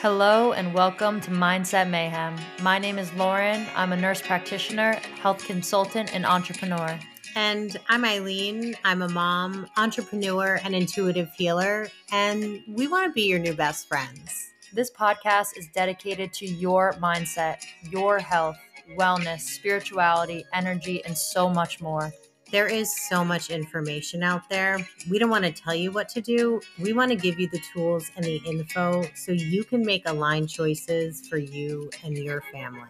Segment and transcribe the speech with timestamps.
[0.00, 2.36] Hello and welcome to Mindset Mayhem.
[2.62, 3.66] My name is Lauren.
[3.74, 6.96] I'm a nurse practitioner, health consultant, and entrepreneur.
[7.34, 8.76] And I'm Eileen.
[8.84, 11.88] I'm a mom, entrepreneur, and intuitive healer.
[12.12, 14.52] And we want to be your new best friends.
[14.72, 17.56] This podcast is dedicated to your mindset,
[17.90, 18.56] your health,
[18.96, 22.12] wellness, spirituality, energy, and so much more.
[22.50, 24.78] There is so much information out there.
[25.10, 26.62] We don't want to tell you what to do.
[26.78, 30.48] We want to give you the tools and the info so you can make aligned
[30.48, 32.88] choices for you and your family.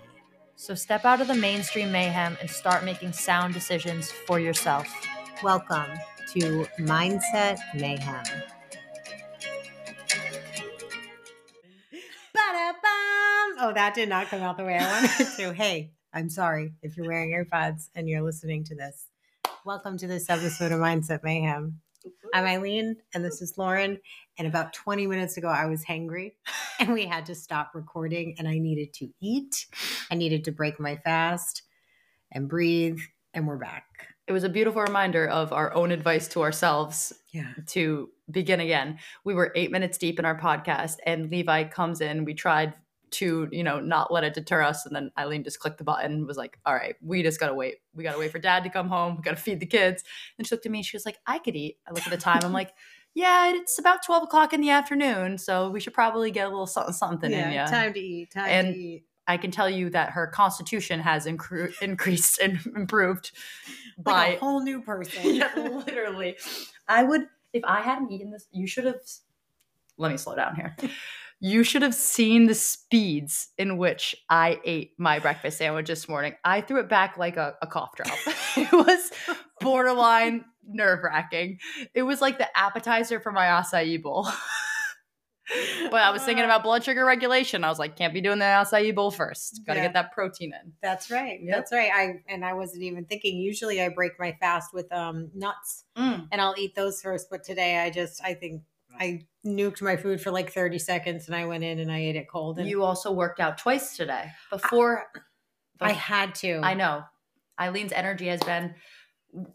[0.55, 4.87] So step out of the mainstream mayhem and start making sound decisions for yourself.
[5.43, 5.91] Welcome
[6.35, 8.25] to Mindset Mayhem.
[12.33, 13.57] Ba-da-bum.
[13.59, 15.53] Oh, that did not come out the way I wanted it to.
[15.53, 19.09] Hey, I'm sorry if you're wearing AirPods and you're listening to this.
[19.69, 21.79] Welcome to this episode of Mindset Mayhem.
[22.33, 23.99] I'm Eileen and this is Lauren.
[24.39, 26.33] And about 20 minutes ago, I was hangry
[26.81, 29.67] and we had to stop recording and I needed to eat.
[30.11, 31.65] I needed to break my fast
[32.33, 32.99] and breathe.
[33.35, 33.85] And we're back.
[34.27, 37.53] It was a beautiful reminder of our own advice to ourselves Yeah.
[37.67, 38.99] to begin again.
[39.23, 42.25] We were eight minutes deep in our podcast, and Levi comes in.
[42.25, 42.73] We tried
[43.13, 46.13] to, you know, not let it deter us, and then Eileen just clicked the button
[46.13, 47.77] and was like, "All right, we just gotta wait.
[47.95, 49.17] We gotta wait for Dad to come home.
[49.17, 50.05] We gotta feed the kids."
[50.39, 50.83] And she looked at me.
[50.83, 52.41] She was like, "I could eat." I look at the time.
[52.45, 52.73] I'm like,
[53.15, 56.67] "Yeah, it's about twelve o'clock in the afternoon, so we should probably get a little
[56.67, 58.31] something, something in yeah you." time to eat.
[58.33, 59.05] Time And- to eat.
[59.31, 63.31] I can tell you that her constitution has incre- increased and improved
[63.99, 65.21] by Like a whole new person.
[65.35, 66.39] yeah, literally.
[66.89, 69.01] I would, if I hadn't eaten this, you should have.
[69.99, 70.75] Let me slow down here.
[71.41, 76.35] You should have seen the speeds in which I ate my breakfast sandwich this morning.
[76.45, 78.17] I threw it back like a, a cough drop.
[78.57, 79.11] it was
[79.61, 81.59] borderline nerve wracking.
[81.95, 84.27] It was like the appetizer for my acai bowl.
[85.91, 87.65] but I was thinking about blood sugar regulation.
[87.65, 89.61] I was like, can't be doing the acai bowl first.
[89.67, 89.87] Got to Yeah.
[89.87, 90.73] get that protein in.
[90.83, 91.39] That's right.
[91.41, 91.55] Yep.
[91.57, 91.91] That's right.
[91.95, 93.39] I and I wasn't even thinking.
[93.39, 96.29] Usually I break my fast with um nuts Mm.
[96.33, 98.63] and I'll eat those first, but today I just I think
[98.99, 102.17] I nuked my food for like 30 seconds and I went in and I ate
[102.17, 104.31] it cold and You also worked out twice today.
[104.51, 105.07] Before
[105.81, 106.61] I had to.
[106.63, 107.05] I know.
[107.61, 108.75] Eileen's energy has been,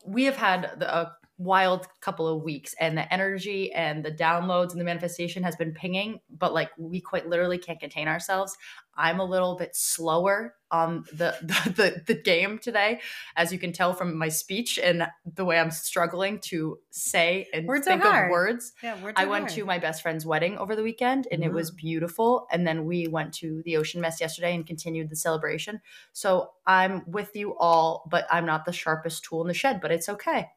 [0.06, 4.72] we have had the, a wild couple of weeks, and the energy and the downloads
[4.72, 8.58] and the manifestation has been pinging, but like we quite literally can't contain ourselves.
[8.96, 13.02] I'm a little bit slower on the, the, the, the game today,
[13.36, 17.68] as you can tell from my speech and the way I'm struggling to say and
[17.68, 18.74] Words think of words.
[18.84, 19.54] Yeah, words I went hard.
[19.54, 21.88] to my best friend's wedding over the weekend and it was mm-hmm.
[21.88, 22.48] beautiful.
[22.52, 25.82] And then we went to the Ocean Mist yesterday and continued the celebration.
[26.12, 29.92] So I'm with you all, but I'm not the sharpest tool in the shed, but
[29.92, 30.50] it's okay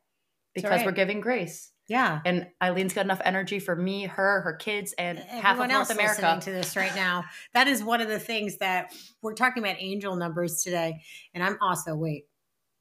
[0.56, 0.86] because right.
[0.86, 1.70] we're giving grace.
[1.88, 2.20] Yeah.
[2.24, 5.90] And Eileen's got enough energy for me, her, her kids, and half of Everyone North
[5.90, 6.22] America.
[6.22, 7.24] listening to this right now.
[7.54, 11.02] That is one of the things that we're talking about angel numbers today.
[11.32, 12.26] And I'm also wait.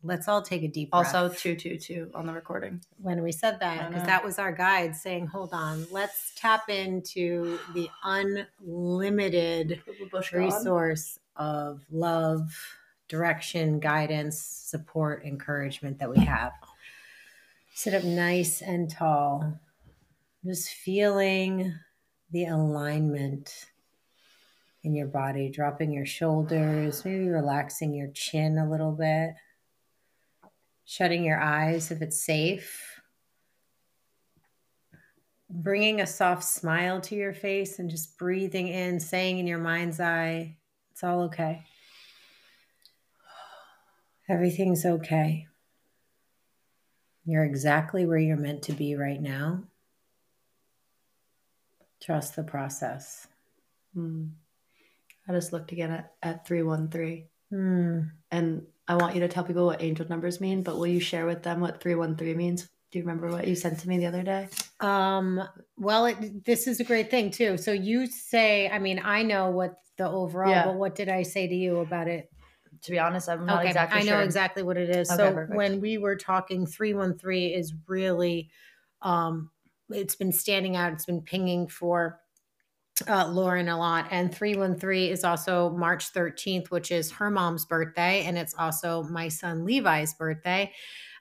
[0.01, 1.15] Let's all take a deep breath.
[1.15, 2.81] Also, 222 on the recording.
[2.97, 7.57] when we said that because that was our guide saying, "Hold on, let's tap into
[7.73, 9.81] the unlimited
[10.31, 12.55] resource of love,
[13.07, 16.53] direction, guidance, support, encouragement that we have."
[17.75, 19.59] Sit up nice and tall,
[20.43, 21.75] just feeling
[22.31, 23.67] the alignment
[24.83, 29.35] in your body, dropping your shoulders, maybe relaxing your chin a little bit
[30.85, 33.01] shutting your eyes if it's safe,
[35.49, 39.99] bringing a soft smile to your face and just breathing in, saying in your mind's
[39.99, 40.55] eye,
[40.91, 41.63] it's all okay.
[44.29, 45.47] Everything's okay.
[47.25, 49.63] You're exactly where you're meant to be right now.
[52.01, 53.27] Trust the process.
[53.93, 54.25] Hmm.
[55.27, 57.25] I just looked again at, at 313.
[57.49, 57.99] Hmm.
[58.31, 61.25] And I want you to tell people what angel numbers mean, but will you share
[61.25, 62.69] with them what 313 means?
[62.91, 64.47] Do you remember what you sent to me the other day?
[64.79, 65.41] Um,
[65.77, 67.57] well, it, this is a great thing too.
[67.57, 70.65] So you say, I mean, I know what the overall, Yeah.
[70.65, 72.31] but what did I say to you about it?
[72.85, 74.21] To be honest, I'm not okay, exactly I know sure.
[74.21, 75.09] exactly what it is.
[75.09, 75.55] Okay, so perfect.
[75.55, 78.49] when we were talking, 313 is really,
[79.01, 79.49] um,
[79.89, 80.93] it's been standing out.
[80.93, 82.19] It's been pinging for
[83.07, 84.07] uh, Lauren a lot.
[84.11, 88.23] And 313 is also March 13th, which is her mom's birthday.
[88.25, 90.71] And it's also my son Levi's birthday.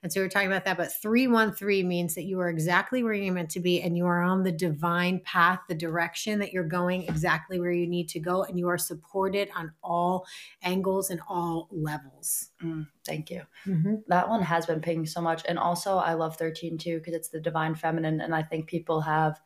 [0.04, 0.76] And so we we're talking about that.
[0.76, 4.20] But 313 means that you are exactly where you're meant to be and you are
[4.20, 8.44] on the divine path, the direction that you're going exactly where you need to go.
[8.44, 10.26] And you are supported on all
[10.62, 12.50] angles and all levels.
[12.62, 13.44] Mm, thank you.
[13.66, 13.94] Mm-hmm.
[14.08, 15.42] That one has been pinging so much.
[15.48, 18.20] And also, I love 13 too because it's the divine feminine.
[18.20, 19.40] And I think people have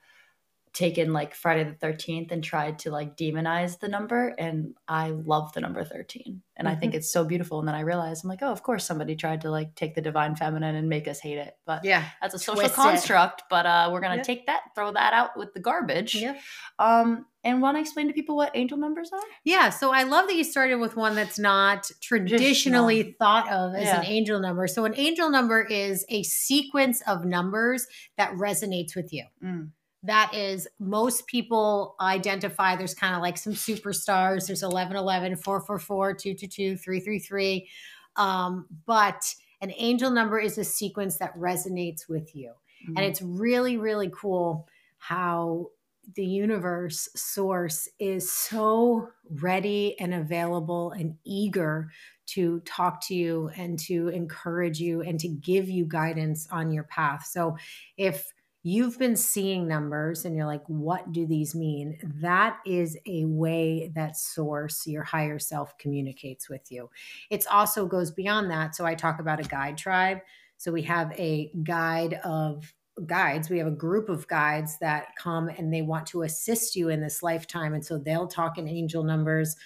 [0.73, 4.35] taken like Friday the 13th and tried to like demonize the number.
[4.39, 6.43] And I love the number 13.
[6.57, 6.77] And mm-hmm.
[6.77, 6.99] I think mm-hmm.
[6.99, 7.59] it's so beautiful.
[7.59, 10.01] And then I realized I'm like, oh, of course somebody tried to like take the
[10.01, 11.57] divine feminine and make us hate it.
[11.67, 13.41] But yeah, that's a social construct.
[13.41, 13.47] It.
[13.51, 16.15] But uh, we're going to take that, throw that out with the garbage.
[16.15, 16.39] Yeah.
[16.79, 19.21] Um, and want to explain to people what angel numbers are?
[19.45, 19.71] Yeah.
[19.71, 24.01] So I love that you started with one that's not traditionally thought of as yeah.
[24.01, 24.67] an angel number.
[24.67, 27.87] So an angel number is a sequence of numbers
[28.17, 29.25] that resonates with you.
[29.43, 29.71] Mm
[30.09, 36.15] that is most people identify there's kind of like some superstars there's 11 11 444
[36.15, 37.69] 222 333
[38.17, 42.53] um, but an angel number is a sequence that resonates with you.
[42.85, 42.97] Mm-hmm.
[42.97, 44.69] and it's really really cool
[44.99, 45.71] how
[46.15, 51.91] the universe source is so ready and available and eager
[52.27, 56.85] to talk to you and to encourage you and to give you guidance on your
[56.85, 57.27] path.
[57.27, 57.57] So
[57.97, 58.33] if
[58.69, 61.99] you've been seeing numbers and you're like, what do these mean?
[62.21, 66.91] That is a way that source, your higher self, communicates with you.
[67.31, 68.77] It also goes beyond that.
[68.77, 70.19] So I talk about a guide tribe.
[70.59, 72.75] So we have a guide of
[73.07, 73.49] guides.
[73.49, 77.01] We have a group of guides that come and they want to assist you in
[77.01, 77.73] this lifetime.
[77.73, 79.57] And so they'll talk in angel numbers.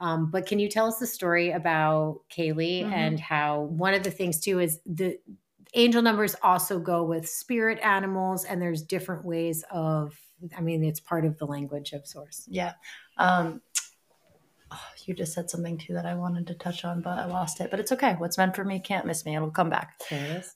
[0.00, 2.92] Um, but can you tell us the story about Kaylee mm-hmm.
[2.92, 5.18] and how one of the things too is the
[5.74, 10.18] angel numbers also go with spirit animals and there's different ways of
[10.56, 12.46] i mean it's part of the language of source.
[12.48, 12.72] Yeah.
[13.16, 13.60] Um
[14.70, 17.60] oh, you just said something too that i wanted to touch on but i lost
[17.60, 18.14] it but it's okay.
[18.18, 19.36] What's meant for me can't miss me.
[19.36, 20.00] It'll come back.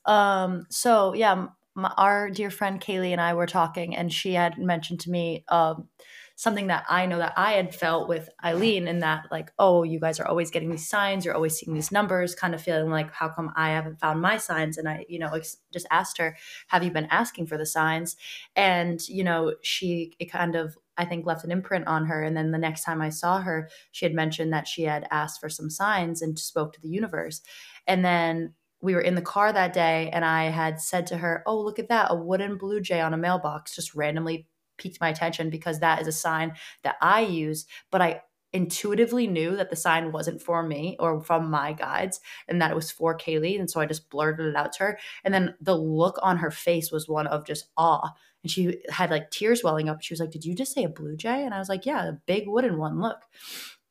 [0.05, 4.57] Um so yeah my, our dear friend kaylee and i were talking and she had
[4.57, 5.87] mentioned to me um
[6.35, 9.99] something that I know that I had felt with Eileen in that like, oh, you
[9.99, 13.11] guys are always getting these signs, you're always seeing these numbers, kind of feeling like,
[13.13, 14.77] how come I haven't found my signs?
[14.77, 15.31] And I, you know,
[15.71, 16.35] just asked her,
[16.67, 18.17] have you been asking for the signs?
[18.55, 22.21] And, you know, she, it kind of, I think left an imprint on her.
[22.21, 25.39] And then the next time I saw her, she had mentioned that she had asked
[25.39, 27.41] for some signs and spoke to the universe.
[27.87, 31.43] And then we were in the car that day and I had said to her,
[31.45, 35.09] Oh, look at that, a wooden blue jay on a mailbox just randomly piqued my
[35.09, 38.21] attention because that is a sign that I use, but I
[38.55, 42.75] intuitively knew that the sign wasn't for me or from my guides and that it
[42.75, 43.59] was for Kaylee.
[43.59, 44.99] And so I just blurted it out to her.
[45.25, 48.11] And then the look on her face was one of just awe.
[48.43, 50.01] And she had like tears welling up.
[50.01, 51.43] She was like, Did you just say a blue jay?
[51.43, 53.01] And I was like, Yeah, a big wooden one.
[53.01, 53.17] Look.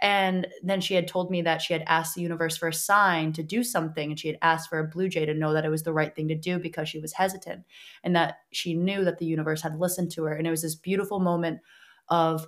[0.04, 3.32] And then she had told me that she had asked the universe for a sign
[3.32, 4.10] to do something.
[4.10, 6.14] And she had asked for a blue jay to know that it was the right
[6.14, 7.64] thing to do because she was hesitant
[8.02, 10.34] and that she knew that the universe had listened to her.
[10.34, 11.60] And it was this beautiful moment
[12.10, 12.46] of,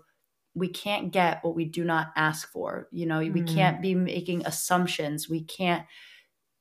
[0.55, 2.89] we can't get what we do not ask for.
[2.93, 3.33] You know, mm.
[3.33, 5.27] we can't be making assumptions.
[5.27, 5.87] We can't,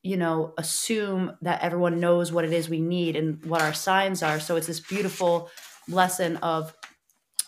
[0.01, 4.23] you know, assume that everyone knows what it is we need and what our signs
[4.23, 4.39] are.
[4.39, 5.49] So it's this beautiful
[5.89, 6.73] lesson of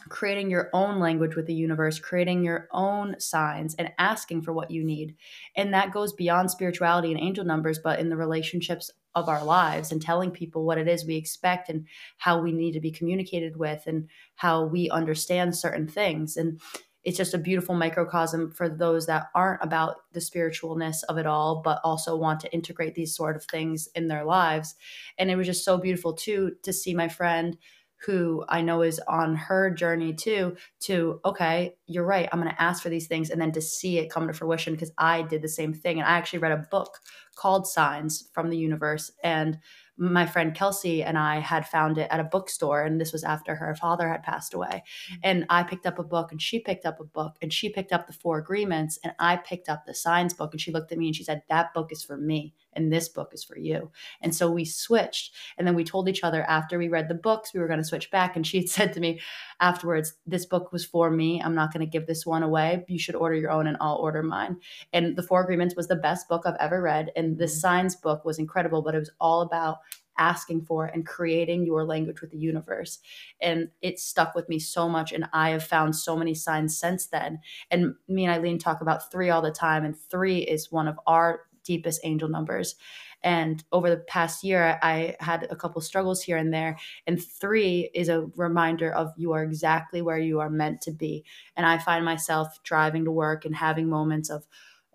[0.09, 4.71] creating your own language with the universe, creating your own signs, and asking for what
[4.71, 5.15] you need.
[5.56, 9.92] And that goes beyond spirituality and angel numbers, but in the relationships of our lives
[9.92, 11.86] and telling people what it is we expect and
[12.18, 16.38] how we need to be communicated with and how we understand certain things.
[16.38, 16.62] And
[17.04, 21.62] it's just a beautiful microcosm for those that aren't about the spiritualness of it all,
[21.63, 24.75] but also want to integrate these sort of things in their lives.
[25.18, 27.57] And it was just so beautiful, too, to see my friend
[28.05, 32.61] who I know is on her journey too, to, okay, you're right, I'm going to
[32.61, 35.42] ask for these things and then to see it come to fruition because I did
[35.42, 35.99] the same thing.
[35.99, 36.99] And I actually read a book
[37.35, 39.11] called Signs from the Universe.
[39.23, 39.57] And
[39.97, 43.56] my friend Kelsey and I had found it at a bookstore, and this was after
[43.56, 44.83] her father had passed away.
[45.11, 45.19] Mm-hmm.
[45.23, 47.92] And I picked up a book, and she picked up a book, and she picked
[47.92, 50.54] up the Four Agreements, and I picked up the Signs book.
[50.54, 53.10] And she looked at me and she said, That book is for me, and this
[53.10, 53.92] book is for you.
[54.22, 55.34] And so we switched.
[55.57, 57.86] And then we told each other after we read the books, we were going to
[57.86, 58.36] switch back.
[58.36, 59.19] And she had said to me
[59.60, 61.42] afterwards, This book was for me.
[61.42, 62.86] I'm not going to give this one away.
[62.88, 64.57] You should order your own, and I'll order mine.
[64.94, 67.12] And the Four Agreements was the best book I've ever read.
[67.16, 67.57] And the mm-hmm.
[67.57, 69.78] Signs book was incredible, but it was all about
[70.18, 73.00] asking for and creating your language with the universe.
[73.42, 75.12] And it stuck with me so much.
[75.12, 77.40] And I have found so many signs since then.
[77.72, 79.86] And me and Eileen talk about three all the time.
[79.86, 82.76] And three is one of our deepest angel numbers.
[83.24, 86.78] And over the past year, I had a couple struggles here and there.
[87.06, 91.26] And three is a reminder of you are exactly where you are meant to be.
[91.56, 94.45] And I find myself driving to work and having moments of,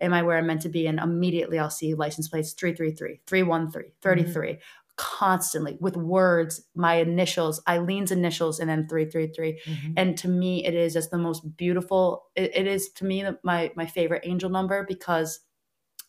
[0.00, 0.86] am I where I'm meant to be?
[0.86, 4.48] And immediately I'll see license plates 333, 313, 33.
[4.48, 4.60] Mm-hmm
[4.96, 9.58] constantly with words, my initials, Eileen's initials, and then 333.
[9.64, 9.92] Mm-hmm.
[9.96, 13.72] And to me, it is just the most beautiful, it, it is to me my,
[13.74, 15.40] my favorite angel number because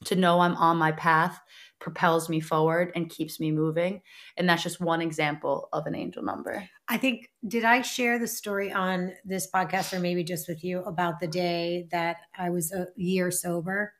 [0.05, 1.39] to know I'm on my path
[1.83, 4.01] propels me forward and keeps me moving.
[4.37, 6.67] And that's just one example of an angel number.
[6.87, 10.79] I think, did I share the story on this podcast or maybe just with you
[10.83, 13.93] about the day that I was a year sober?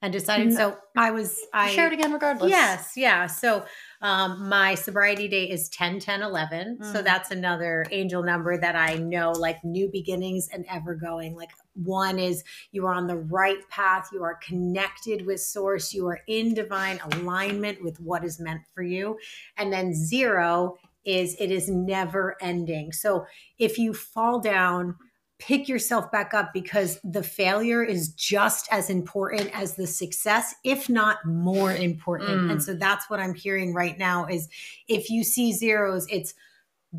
[0.00, 0.52] and decided.
[0.52, 2.50] So I was I share it again regardless.
[2.50, 3.26] Yes, yeah.
[3.26, 3.64] So
[4.00, 6.78] um my sobriety day is 10 10 11.
[6.80, 6.92] Mm.
[6.92, 11.34] So that's another angel number that I know like new beginnings and ever going.
[11.34, 11.50] Like
[11.82, 16.20] one is you are on the right path, you are connected with source, you are
[16.26, 19.18] in divine alignment with what is meant for you.
[19.56, 22.92] And then 0 is it is never ending.
[22.92, 23.26] So
[23.58, 24.96] if you fall down
[25.38, 30.88] pick yourself back up because the failure is just as important as the success if
[30.88, 32.50] not more important mm.
[32.50, 34.48] and so that's what i'm hearing right now is
[34.88, 36.34] if you see zeros it's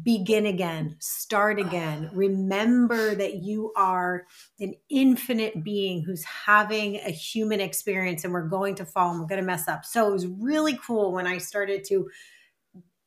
[0.03, 2.09] begin again start again.
[2.13, 4.27] Remember that you are
[4.59, 9.27] an infinite being who's having a human experience and we're going to fall and we're
[9.27, 9.85] going to mess up.
[9.85, 12.07] So it was really cool when i started to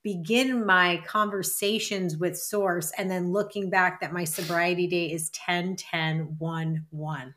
[0.02, 5.76] begin my conversations with source and then looking back that my sobriety day is 10
[5.76, 7.34] 10 1 1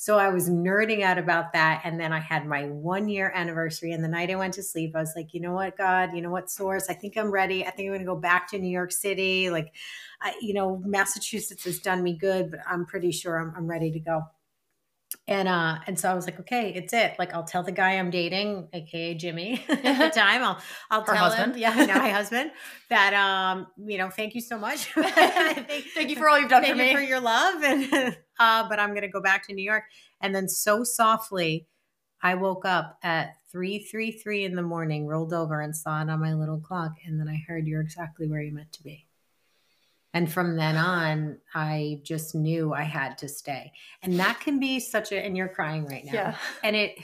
[0.00, 3.90] so i was nerding out about that and then i had my one year anniversary
[3.90, 6.22] and the night i went to sleep i was like you know what god you
[6.22, 8.58] know what source i think i'm ready i think i'm going to go back to
[8.58, 9.74] new york city like
[10.22, 13.90] I, you know massachusetts has done me good but i'm pretty sure i'm, I'm ready
[13.90, 14.22] to go
[15.26, 17.14] and uh and so I was like, okay, it's it.
[17.18, 20.42] Like I'll tell the guy I'm dating, aka Jimmy at the time.
[20.42, 21.54] I'll I'll Her tell husband.
[21.54, 22.50] him, yeah, now my husband,
[22.90, 24.84] that um, you know, thank you so much.
[24.92, 26.94] thank, thank, you for all you've done for me.
[26.94, 27.62] for your love.
[27.62, 29.84] And uh, but I'm gonna go back to New York.
[30.20, 31.66] And then so softly,
[32.22, 36.34] I woke up at 333 in the morning, rolled over and saw it on my
[36.34, 36.92] little clock.
[37.04, 39.06] And then I heard you're exactly where you meant to be.
[40.14, 43.72] And from then on, I just knew I had to stay.
[44.02, 46.12] And that can be such a, and you're crying right now.
[46.12, 46.36] Yeah.
[46.64, 46.98] And it,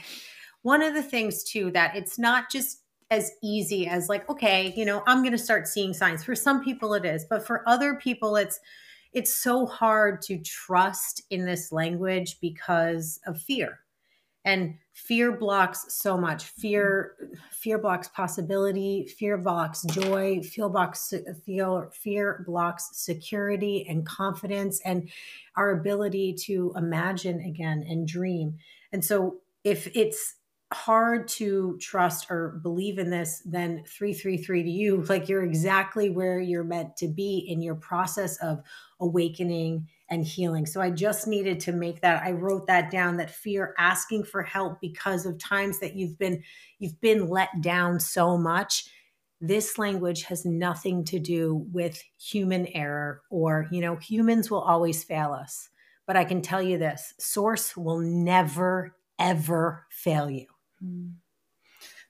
[0.63, 4.83] one of the things too, that it's not just as easy as like, okay, you
[4.83, 6.23] know, I'm going to start seeing signs.
[6.23, 8.59] For some people it is, but for other people, it's,
[9.15, 13.79] it's so hard to trust in this language because of fear.
[14.43, 16.43] And fear blocks so much.
[16.43, 17.15] Fear
[17.49, 21.11] fear blocks possibility fear blocks joy fear blocks
[21.43, 25.09] fear fear blocks security and confidence and
[25.55, 28.55] our ability to imagine again and dream.
[28.91, 30.35] And so if it's
[30.73, 36.39] hard to trust or believe in this then 333 to you like you're exactly where
[36.39, 38.61] you're meant to be in your process of
[38.99, 40.65] awakening and healing.
[40.65, 44.43] So I just needed to make that I wrote that down that fear asking for
[44.43, 46.43] help because of times that you've been
[46.79, 48.85] you've been let down so much.
[49.41, 55.03] This language has nothing to do with human error or, you know, humans will always
[55.03, 55.69] fail us.
[56.07, 60.54] But I can tell you this, source will never ever fail you.
[60.85, 61.07] Hmm.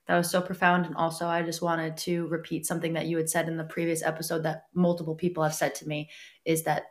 [0.08, 0.86] That was so profound.
[0.86, 4.03] And also, I just wanted to repeat something that you had said in the previous
[4.03, 6.10] episode that multiple people have said to me
[6.46, 6.84] is that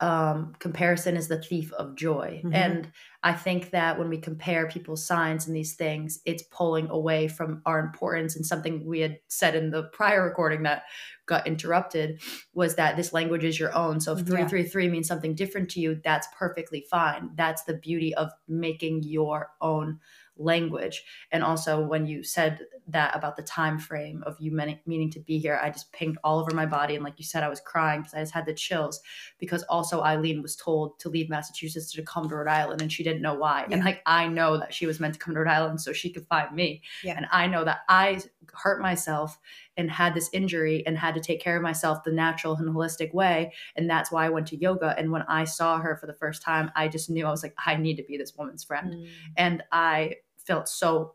[0.00, 2.40] um, comparison is the thief of joy.
[2.44, 2.54] Mm-hmm.
[2.54, 2.92] And
[3.24, 7.62] I think that when we compare people's signs and these things, it's pulling away from
[7.66, 8.36] our importance.
[8.36, 10.84] And something we had said in the prior recording that
[11.26, 12.20] got interrupted
[12.54, 13.98] was that this language is your own.
[13.98, 14.90] So if 333 yeah.
[14.90, 17.30] means something different to you, that's perfectly fine.
[17.34, 19.98] That's the beauty of making your own
[20.38, 21.04] language.
[21.32, 24.50] And also when you said that about the time frame of you
[24.86, 26.94] meaning to be here i just pinged all over my body.
[26.94, 29.00] And like you said i was crying because i just had the chills
[29.38, 33.04] because also eileen was told to leave massachusetts to come to rhode island and she
[33.04, 33.66] didn't know why.
[33.68, 33.76] Yeah.
[33.76, 36.10] and like i know that she was meant to come to rhode island so she
[36.10, 36.82] could find me.
[37.04, 37.14] Yeah.
[37.16, 38.20] and i know that i
[38.54, 39.38] hurt myself
[39.76, 43.14] and had this injury and had to take care of myself the natural and holistic
[43.14, 43.52] way.
[43.76, 44.94] And that's why i went to yoga.
[44.98, 47.54] And when i saw her for the first time i just knew i was like
[47.66, 48.94] i need to be this woman's friend.
[48.94, 49.08] Mm.
[49.36, 50.14] and i
[50.48, 51.14] felt so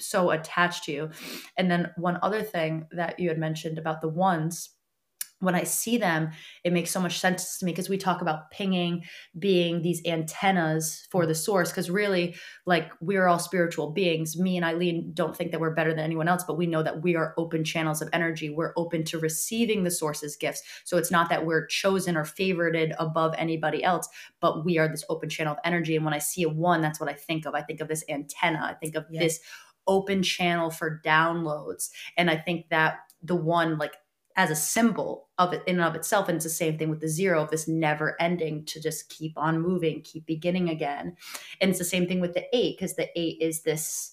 [0.00, 1.10] so attached to you.
[1.56, 4.70] And then one other thing that you had mentioned about the ones
[5.44, 6.30] when I see them,
[6.64, 9.04] it makes so much sense to me because we talk about pinging
[9.38, 11.70] being these antennas for the source.
[11.70, 12.36] Because really,
[12.66, 14.38] like we're all spiritual beings.
[14.38, 17.02] Me and Eileen don't think that we're better than anyone else, but we know that
[17.02, 18.50] we are open channels of energy.
[18.50, 20.62] We're open to receiving the source's gifts.
[20.84, 24.08] So it's not that we're chosen or favorited above anybody else,
[24.40, 25.96] but we are this open channel of energy.
[25.96, 27.54] And when I see a one, that's what I think of.
[27.54, 28.60] I think of this antenna.
[28.62, 29.40] I think of this
[29.86, 31.90] open channel for downloads.
[32.16, 33.94] And I think that the one, like
[34.36, 36.28] as a symbol of it in and of itself.
[36.28, 39.32] And it's the same thing with the zero of this never ending to just keep
[39.36, 41.16] on moving, keep beginning again.
[41.60, 44.10] And it's the same thing with the eight, because the eight is this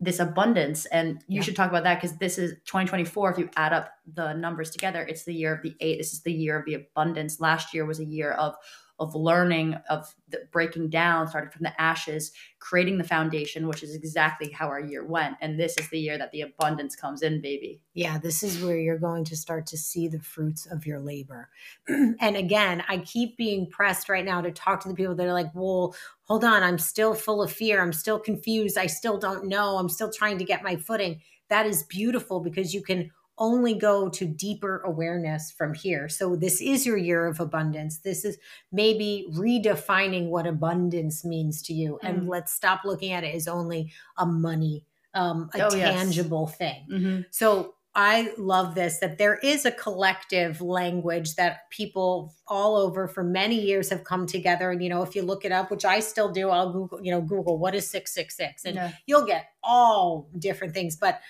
[0.00, 1.42] this abundance and you yeah.
[1.42, 5.06] should talk about that because this is 2024 if you add up the numbers together
[5.08, 7.86] it's the year of the eight this is the year of the abundance last year
[7.86, 8.56] was a year of
[8.98, 13.94] of learning, of the breaking down, starting from the ashes, creating the foundation, which is
[13.94, 15.36] exactly how our year went.
[15.40, 17.80] And this is the year that the abundance comes in, baby.
[17.94, 21.50] Yeah, this is where you're going to start to see the fruits of your labor.
[21.88, 25.32] and again, I keep being pressed right now to talk to the people that are
[25.32, 27.82] like, well, hold on, I'm still full of fear.
[27.82, 28.78] I'm still confused.
[28.78, 29.76] I still don't know.
[29.76, 31.20] I'm still trying to get my footing.
[31.48, 36.08] That is beautiful because you can only go to deeper awareness from here.
[36.08, 37.98] So, this is your year of abundance.
[37.98, 38.38] This is
[38.70, 41.98] maybe redefining what abundance means to you.
[42.02, 42.08] Mm.
[42.08, 46.58] And let's stop looking at it as only a money, um, a oh, tangible yes.
[46.58, 46.86] thing.
[46.90, 47.20] Mm-hmm.
[47.30, 53.22] So, I love this that there is a collective language that people all over for
[53.22, 54.72] many years have come together.
[54.72, 57.12] And, you know, if you look it up, which I still do, I'll Google, you
[57.12, 58.92] know, Google what is 666 and yeah.
[59.06, 60.96] you'll get all different things.
[60.96, 61.20] But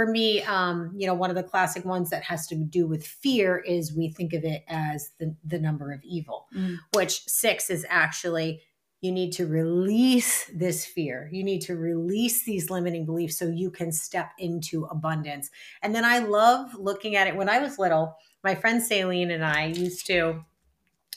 [0.00, 3.06] for me, um, you know, one of the classic ones that has to do with
[3.06, 6.78] fear is we think of it as the, the number of evil, mm.
[6.94, 8.62] which six is actually
[9.02, 11.28] you need to release this fear.
[11.30, 15.50] You need to release these limiting beliefs so you can step into abundance.
[15.82, 17.36] And then I love looking at it.
[17.36, 20.46] When I was little, my friend Saline and I used to,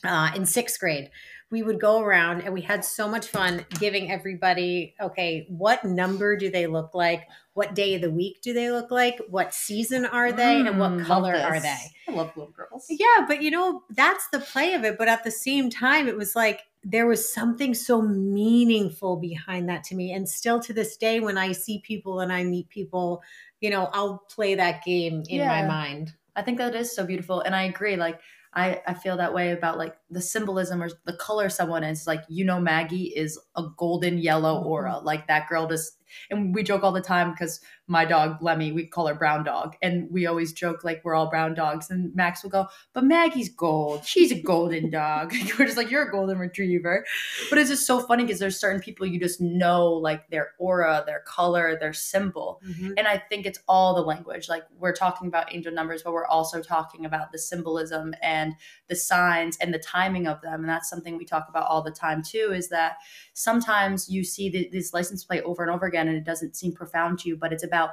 [0.04, 1.10] uh, in sixth grade,
[1.54, 6.36] we would go around and we had so much fun giving everybody okay what number
[6.36, 7.28] do they look like?
[7.54, 9.22] What day of the week do they look like?
[9.30, 10.56] What season are they?
[10.56, 11.78] Mm, and what mm, color are they?
[12.08, 12.88] I love little girls.
[12.90, 14.98] Yeah but you know that's the play of it.
[14.98, 19.84] But at the same time it was like there was something so meaningful behind that
[19.86, 20.12] to me.
[20.12, 23.22] And still to this day when i see people and i meet people
[23.62, 25.62] you know i'll play that game in yeah.
[25.62, 26.14] my mind.
[26.36, 27.42] I think that is so beautiful.
[27.42, 28.20] And i agree like
[28.56, 32.24] I, I feel that way about like the symbolism or the color someone is like
[32.30, 34.68] you know Maggie is a golden yellow mm-hmm.
[34.68, 35.98] aura like that girl just
[36.30, 39.76] and we joke all the time because my dog Lemmy, we call her brown dog,
[39.82, 41.90] and we always joke like we're all brown dogs.
[41.90, 44.06] And Max will go, "But Maggie's gold.
[44.06, 47.06] She's a golden dog." we're just like, "You're a golden retriever,"
[47.50, 51.04] but it's just so funny because there's certain people you just know like their aura,
[51.06, 52.92] their color, their symbol, mm-hmm.
[52.98, 54.48] and I think it's all the language.
[54.48, 58.54] Like we're talking about angel numbers, but we're also talking about the symbolism and
[58.88, 61.92] the signs and the timing of them, and that's something we talk about all the
[61.92, 62.54] time too.
[62.56, 62.96] Is that
[63.34, 66.74] sometimes you see the, this license plate over and over again and it doesn't seem
[66.74, 67.92] profound to you, but it's about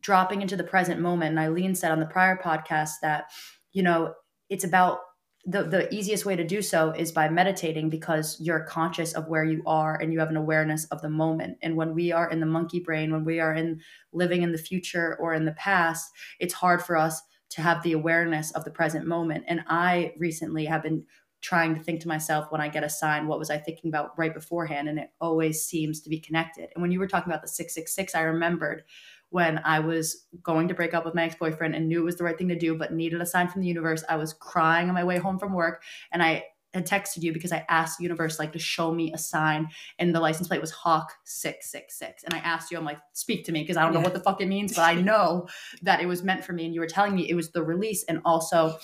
[0.00, 1.30] dropping into the present moment.
[1.30, 3.30] And Eileen said on the prior podcast that,
[3.72, 4.14] you know,
[4.50, 5.00] it's about
[5.46, 9.44] the, the easiest way to do so is by meditating because you're conscious of where
[9.44, 11.58] you are and you have an awareness of the moment.
[11.62, 13.80] And when we are in the monkey brain, when we are in
[14.12, 17.20] living in the future or in the past, it's hard for us
[17.50, 19.44] to have the awareness of the present moment.
[19.46, 21.04] And I recently have been
[21.44, 24.18] trying to think to myself when I get a sign, what was I thinking about
[24.18, 24.88] right beforehand?
[24.88, 26.70] And it always seems to be connected.
[26.74, 28.82] And when you were talking about the 666, I remembered
[29.28, 32.16] when I was going to break up with my ex boyfriend and knew it was
[32.16, 34.02] the right thing to do, but needed a sign from the universe.
[34.08, 37.52] I was crying on my way home from work and I had texted you because
[37.52, 40.70] I asked the universe like to show me a sign and the license plate was
[40.70, 42.24] Hawk 666.
[42.24, 43.98] And I asked you, I'm like, speak to me because I don't yeah.
[43.98, 45.46] know what the fuck it means, but I know
[45.82, 46.64] that it was meant for me.
[46.64, 48.78] And you were telling me it was the release and also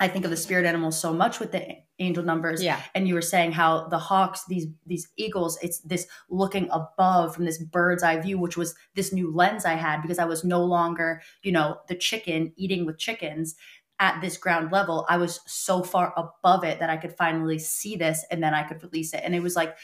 [0.00, 1.66] I think of the spirit animals so much with the
[1.98, 2.62] angel numbers.
[2.62, 2.80] Yeah.
[2.94, 7.44] And you were saying how the hawks, these these eagles, it's this looking above from
[7.44, 10.62] this bird's eye view, which was this new lens I had because I was no
[10.62, 13.56] longer, you know, the chicken eating with chickens
[13.98, 15.04] at this ground level.
[15.08, 18.62] I was so far above it that I could finally see this and then I
[18.62, 19.22] could release it.
[19.24, 19.76] And it was like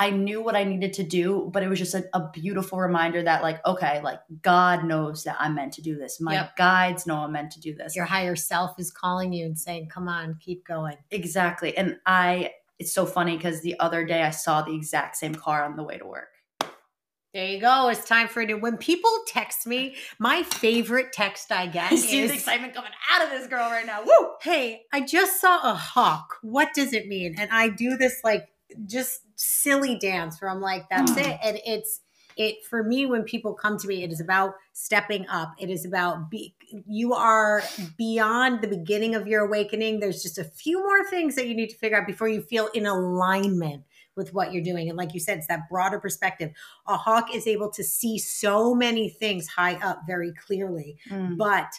[0.00, 3.20] I knew what I needed to do, but it was just a, a, beautiful reminder
[3.22, 6.20] that, like, okay, like God knows that I'm meant to do this.
[6.20, 6.56] My yep.
[6.56, 7.96] guides know I'm meant to do this.
[7.96, 10.96] Your higher self is calling you and saying, come on, keep going.
[11.10, 11.76] Exactly.
[11.76, 15.64] And I, it's so funny because the other day I saw the exact same car
[15.64, 16.28] on the way to work.
[17.34, 17.88] There you go.
[17.88, 18.60] It's time for it.
[18.60, 22.92] When people text me, my favorite text I get I see is, the excitement coming
[23.10, 24.02] out of this girl right now.
[24.02, 24.30] Woo!
[24.42, 26.36] Hey, I just saw a hawk.
[26.42, 27.34] What does it mean?
[27.36, 28.48] And I do this like
[28.86, 31.26] just silly dance where I'm like, that's mm.
[31.26, 31.38] it.
[31.42, 32.00] And it's
[32.36, 35.54] it for me when people come to me, it is about stepping up.
[35.58, 36.54] It is about be
[36.86, 37.62] you are
[37.96, 39.98] beyond the beginning of your awakening.
[39.98, 42.68] There's just a few more things that you need to figure out before you feel
[42.74, 43.82] in alignment
[44.14, 44.88] with what you're doing.
[44.88, 46.52] And like you said, it's that broader perspective.
[46.86, 50.98] A hawk is able to see so many things high up very clearly.
[51.10, 51.36] Mm.
[51.36, 51.72] But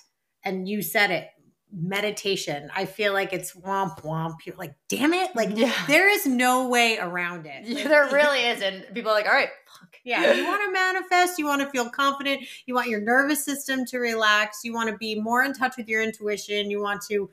[0.44, 1.30] and you said it
[1.72, 2.70] meditation.
[2.76, 4.38] I feel like it's womp womp.
[4.46, 5.36] You're like, damn it.
[5.36, 5.74] Like yeah.
[5.88, 7.66] there is no way around it.
[7.66, 8.94] Yeah, there really isn't.
[8.94, 9.96] People are like, all right, fuck.
[10.04, 10.34] Yeah.
[10.34, 14.00] You want to manifest, you want to feel confident, you want your nervous system to
[14.00, 17.30] relax, you want to be more in touch with your intuition, you want to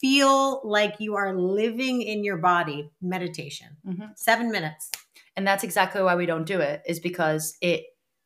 [0.00, 2.90] feel like you are living in your body.
[3.00, 3.68] Meditation.
[3.86, 4.06] Mm-hmm.
[4.16, 4.90] Seven minutes.
[5.36, 7.84] And that's exactly why we don't do it, is because it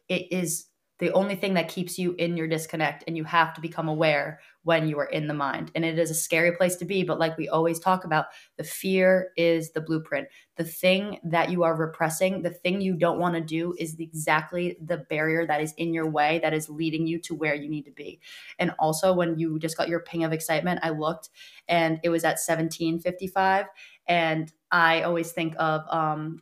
[0.09, 0.67] it is
[0.99, 4.41] the only thing that keeps you in your disconnect and you have to become aware
[4.67, 5.71] when you are in the mind.
[5.77, 8.27] And it is a scary place to be but like we always talk about
[8.57, 10.27] the fear is the blueprint.
[10.57, 14.77] The thing that you are repressing the thing you don't want to do is exactly
[14.85, 17.85] the barrier that is in your way that is leading you to where you need
[17.85, 18.19] to be.
[18.59, 21.31] And also when you just got your ping of excitement i looked
[21.69, 23.67] and it was at 1755
[24.09, 26.41] and i always think of um,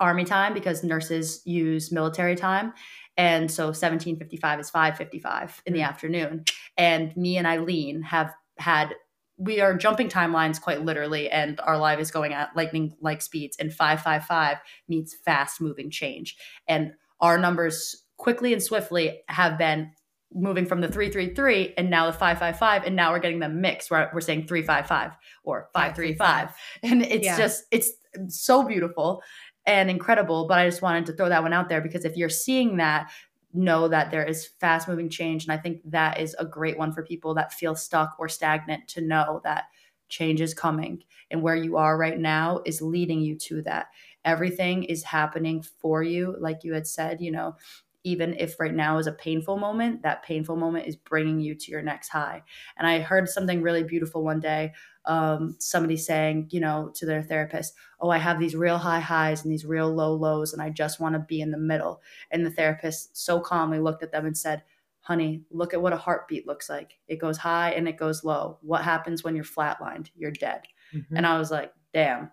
[0.00, 2.72] army time because nurses use military time
[3.18, 5.88] and so 1755 is 555 in the mm-hmm.
[5.88, 6.44] afternoon.
[6.76, 8.94] And me and Eileen have had
[9.40, 13.56] we are jumping timelines quite literally, and our life is going at lightning like speeds.
[13.58, 16.36] And 555 means fast moving change.
[16.66, 19.92] And our numbers quickly and swiftly have been
[20.34, 24.10] moving from the 333 and now the 555 and now we're getting them mixed we're,
[24.12, 26.50] we're saying 355 or 535
[26.82, 27.38] and it's yeah.
[27.38, 27.90] just it's
[28.28, 29.22] so beautiful
[29.68, 30.46] and incredible.
[30.48, 33.12] But I just wanted to throw that one out there because if you're seeing that,
[33.54, 35.44] know that there is fast moving change.
[35.44, 38.88] And I think that is a great one for people that feel stuck or stagnant
[38.88, 39.64] to know that
[40.08, 43.86] change is coming and where you are right now is leading you to that.
[44.24, 46.36] Everything is happening for you.
[46.38, 47.56] Like you had said, you know,
[48.04, 51.70] even if right now is a painful moment, that painful moment is bringing you to
[51.70, 52.42] your next high.
[52.76, 54.72] And I heard something really beautiful one day
[55.08, 59.42] um, somebody saying, you know, to their therapist, Oh, I have these real high highs
[59.42, 62.00] and these real low lows, and I just want to be in the middle.
[62.30, 64.62] And the therapist so calmly looked at them and said,
[65.00, 66.98] Honey, look at what a heartbeat looks like.
[67.08, 68.58] It goes high and it goes low.
[68.60, 70.10] What happens when you're flatlined?
[70.14, 70.62] You're dead.
[70.94, 71.16] Mm-hmm.
[71.16, 72.30] And I was like, Damn.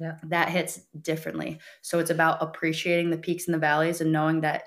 [0.00, 0.16] Yeah.
[0.24, 1.58] That hits differently.
[1.82, 4.64] So it's about appreciating the peaks and the valleys and knowing that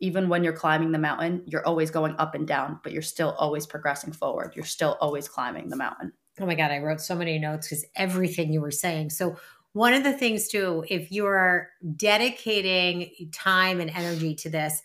[0.00, 3.36] even when you're climbing the mountain, you're always going up and down, but you're still
[3.38, 4.52] always progressing forward.
[4.56, 6.12] You're still always climbing the mountain.
[6.40, 9.10] Oh my God, I wrote so many notes because everything you were saying.
[9.10, 9.36] So,
[9.72, 14.80] one of the things, too, if you're dedicating time and energy to this,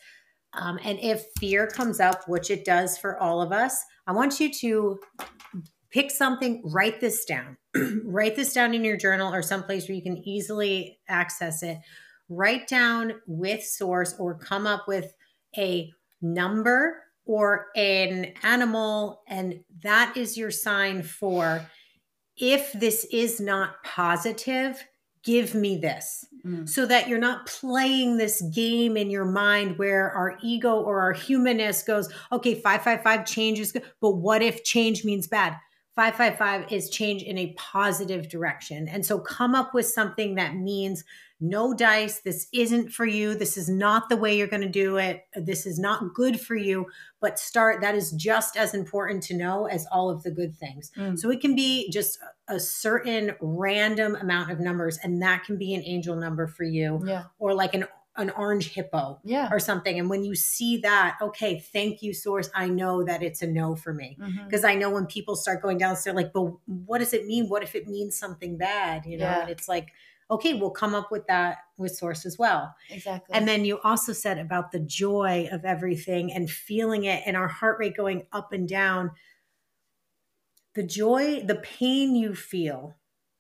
[0.53, 4.39] um, and if fear comes up, which it does for all of us, I want
[4.39, 4.99] you to
[5.91, 7.57] pick something, write this down.
[8.03, 11.77] write this down in your journal or someplace where you can easily access it.
[12.27, 15.13] Write down with source or come up with
[15.57, 21.63] a number or an animal, and that is your sign for
[22.35, 24.83] if this is not positive,
[25.23, 26.25] give me this.
[26.43, 26.67] Mm.
[26.67, 31.13] So that you're not playing this game in your mind where our ego or our
[31.13, 35.55] humanness goes, okay, 555 change is good, but what if change means bad?
[35.99, 38.87] 555 is change in a positive direction.
[38.87, 41.03] And so come up with something that means
[41.41, 42.21] no dice.
[42.21, 43.35] This isn't for you.
[43.35, 45.25] This is not the way you're going to do it.
[45.35, 46.85] This is not good for you.
[47.19, 50.89] But start, that is just as important to know as all of the good things.
[50.95, 51.19] Mm.
[51.19, 55.75] So it can be just a certain random amount of numbers, and that can be
[55.75, 57.01] an angel number for you.
[57.05, 57.25] Yeah.
[57.39, 57.83] Or like an
[58.19, 59.49] an orange hippo yeah.
[59.51, 59.97] or something.
[59.97, 62.49] And when you see that, okay, thank you, source.
[62.53, 64.17] I know that it's a no for me.
[64.45, 64.71] Because mm-hmm.
[64.71, 67.47] I know when people start going down, they're like, but what does it mean?
[67.47, 69.05] What if it means something bad?
[69.05, 69.41] You know, yeah.
[69.41, 69.93] and it's like,
[70.31, 72.75] okay, we'll come up with that with source as well.
[72.89, 73.35] Exactly.
[73.35, 77.47] And then you also said about the joy of everything and feeling it and our
[77.47, 79.11] heart rate going up and down.
[80.75, 82.95] The joy, the pain you feel,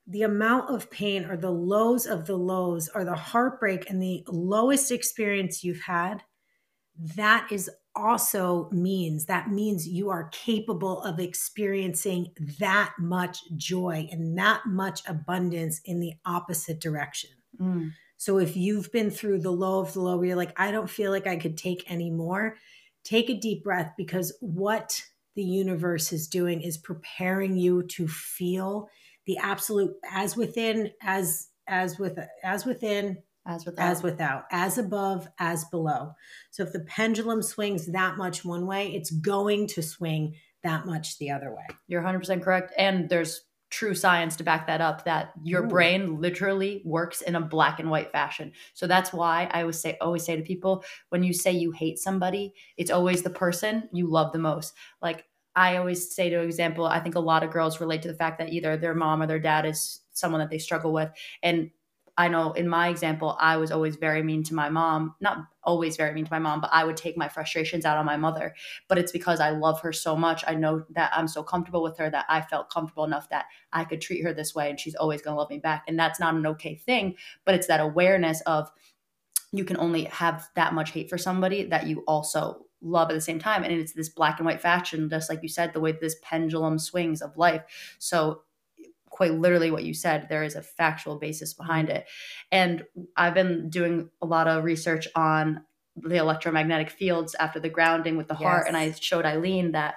[0.09, 4.23] the amount of pain or the lows of the lows or the heartbreak and the
[4.27, 6.23] lowest experience you've had,
[7.15, 12.27] that is also means that means you are capable of experiencing
[12.59, 17.29] that much joy and that much abundance in the opposite direction.
[17.59, 17.91] Mm.
[18.17, 20.89] So if you've been through the low of the low where you're like, I don't
[20.89, 22.57] feel like I could take any more,
[23.03, 25.01] take a deep breath because what
[25.35, 28.89] the universe is doing is preparing you to feel
[29.29, 33.15] the absolute as within, as as with as within
[33.45, 33.85] as without.
[33.85, 36.13] As without, as above, as below.
[36.49, 41.19] So if the pendulum swings that much one way, it's going to swing that much
[41.19, 41.65] the other way.
[41.87, 42.73] You're 100% correct.
[42.75, 45.67] And there's true science to back that up that your Ooh.
[45.67, 48.51] brain literally works in a black and white fashion.
[48.73, 51.99] So that's why I always say always say to people when you say you hate
[51.99, 54.73] somebody, it's always the person you love the most.
[55.03, 55.25] Like
[55.59, 58.39] I always say to example, I think a lot of girls relate to the fact
[58.39, 61.11] that either their mom or their dad is someone that they struggle with
[61.43, 61.69] and
[62.19, 65.15] I know in my example, I was always very mean to my mom.
[65.21, 68.05] Not always very mean to my mom, but I would take my frustrations out on
[68.05, 68.53] my mother.
[68.89, 70.43] But it's because I love her so much.
[70.45, 73.85] I know that I'm so comfortable with her that I felt comfortable enough that I
[73.85, 75.85] could treat her this way and she's always going to love me back.
[75.87, 78.69] And that's not an okay thing, but it's that awareness of
[79.53, 83.21] you can only have that much hate for somebody that you also love at the
[83.21, 83.63] same time.
[83.63, 86.79] And it's this black and white fashion, just like you said, the way this pendulum
[86.79, 87.61] swings of life.
[87.99, 88.41] So
[89.09, 90.27] quite literally what you said.
[90.29, 92.07] There is a factual basis behind it.
[92.51, 92.85] And
[93.17, 95.61] I've been doing a lot of research on
[95.95, 99.95] the electromagnetic fields after the grounding with the heart and i showed eileen that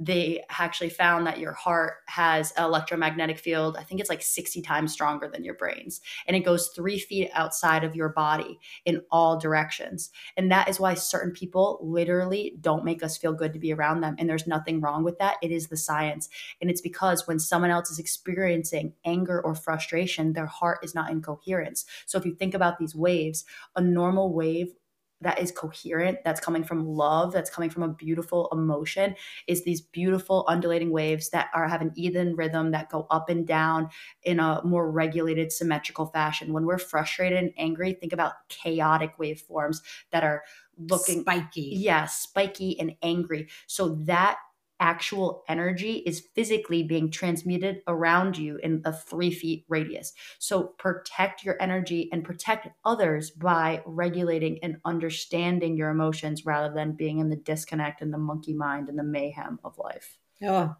[0.00, 4.62] they actually found that your heart has an electromagnetic field i think it's like 60
[4.62, 9.02] times stronger than your brains and it goes three feet outside of your body in
[9.10, 10.10] all directions.
[10.36, 14.00] And that is why certain people literally don't make us feel good to be around
[14.00, 15.36] them and there's nothing wrong with that.
[15.42, 16.28] It is the science.
[16.60, 21.10] And it's because when someone else is experiencing anger or frustration their heart is not
[21.10, 21.84] in coherence.
[22.06, 23.44] So if you think about these waves
[23.76, 24.72] a normal wave
[25.20, 29.14] that is coherent, that's coming from love, that's coming from a beautiful emotion,
[29.46, 33.46] is these beautiful undulating waves that are have an even rhythm that go up and
[33.46, 33.88] down
[34.22, 36.52] in a more regulated, symmetrical fashion.
[36.52, 40.42] When we're frustrated and angry, think about chaotic waveforms that are
[40.78, 41.60] looking spiky.
[41.60, 43.48] yeah, spiky and angry.
[43.66, 44.38] So that
[44.80, 50.12] actual energy is physically being transmuted around you in a three feet radius.
[50.38, 56.92] So protect your energy and protect others by regulating and understanding your emotions rather than
[56.92, 60.18] being in the disconnect and the monkey mind and the mayhem of life.
[60.42, 60.76] Oh,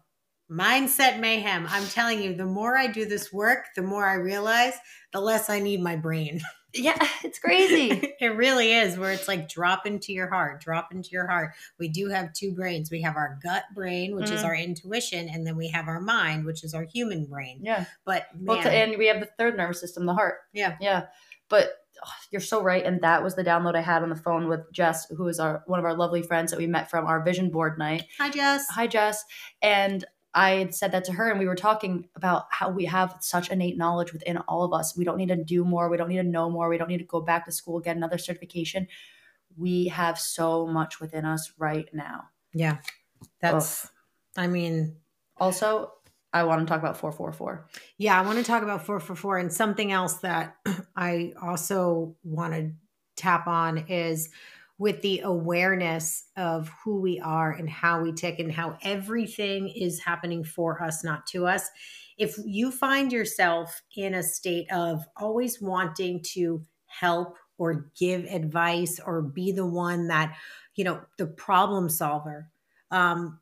[0.51, 1.65] mindset mayhem.
[1.69, 4.73] I'm telling you, the more I do this work, the more I realize
[5.13, 6.41] the less I need my brain.
[6.73, 7.89] Yeah, it's crazy.
[8.21, 11.51] it really is, where it's like drop into your heart, drop into your heart.
[11.77, 12.89] We do have two brains.
[12.89, 14.45] We have our gut brain, which is Mhm.
[14.45, 17.59] our intuition, and then we have our mind, which is our human brain.
[17.61, 17.83] yeah.
[18.05, 20.35] But man, to, and we have the third nervous system, the heart.
[20.53, 21.07] yeah, Yeah.
[21.49, 21.73] But
[22.05, 22.85] oh, you're so right.
[22.85, 25.63] And that was the download I had on the phone with Jess, who is our
[25.67, 28.05] one of our lovely friends that we met from our vision board night.
[28.17, 28.65] hi Jess.
[28.69, 29.25] Hi, Jess.
[29.61, 33.17] And I had said that to her, and we were talking about how we have
[33.19, 34.95] such innate knowledge within all of us.
[34.95, 35.89] We don't need to do more.
[35.89, 36.69] We don't need to know more.
[36.69, 38.87] We don't need to go back to school, get another certification.
[39.57, 42.29] We have so much within us right now.
[42.53, 42.77] Yeah,
[43.39, 43.89] that's.
[44.37, 44.95] I mean,
[45.37, 45.91] Also,
[46.31, 47.67] I want to talk about 444.
[47.97, 50.55] Yeah, I want to talk about 444 and something else that
[50.95, 52.71] I also want to
[53.17, 54.29] tap on is
[54.81, 59.99] with the awareness of who we are and how we tick and how everything is
[59.99, 61.69] happening for us, not to us.
[62.17, 68.99] If you find yourself in a state of always wanting to help or give advice
[69.05, 70.35] or be the one that,
[70.73, 72.49] you know, the problem solver,
[72.89, 73.39] um,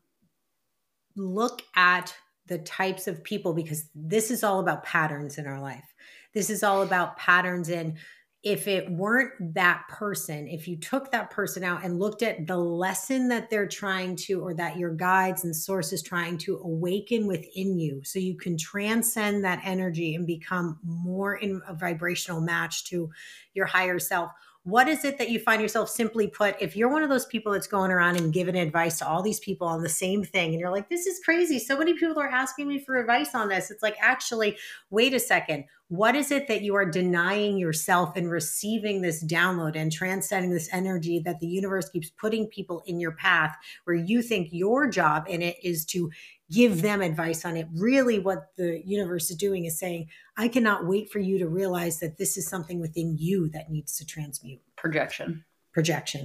[1.16, 2.14] look at
[2.48, 5.94] the types of people because this is all about patterns in our life.
[6.34, 7.96] This is all about patterns in
[8.42, 12.56] if it weren't that person, if you took that person out and looked at the
[12.56, 17.78] lesson that they're trying to, or that your guides and sources trying to awaken within
[17.78, 23.10] you, so you can transcend that energy and become more in a vibrational match to
[23.52, 24.30] your higher self.
[24.64, 26.54] What is it that you find yourself simply put?
[26.60, 29.40] If you're one of those people that's going around and giving advice to all these
[29.40, 31.58] people on the same thing, and you're like, this is crazy.
[31.58, 33.70] So many people are asking me for advice on this.
[33.70, 34.58] It's like, actually,
[34.90, 35.64] wait a second.
[35.88, 40.68] What is it that you are denying yourself and receiving this download and transcending this
[40.72, 45.24] energy that the universe keeps putting people in your path where you think your job
[45.26, 46.10] in it is to
[46.50, 47.68] give them advice on it?
[47.74, 52.00] Really, what the universe is doing is saying, I cannot wait for you to realize
[52.00, 55.44] that this is something within you that needs to transmute Projection.
[55.72, 56.22] projection.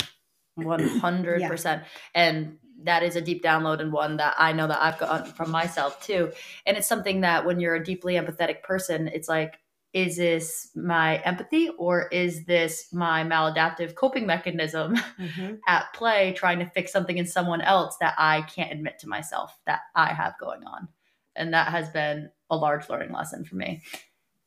[0.58, 1.84] 100%.
[2.14, 5.52] And that is a deep download and one that I know that I've gotten from
[5.52, 6.32] myself too.
[6.66, 9.60] And it's something that when you're a deeply empathetic person, it's like,
[9.96, 15.56] is this my empathy or is this my maladaptive coping mechanism mm-hmm.
[15.68, 19.58] at play trying to fix something in someone else that I can't admit to myself
[19.66, 20.90] that I have going on?
[21.38, 23.84] And that has been a large learning lesson for me.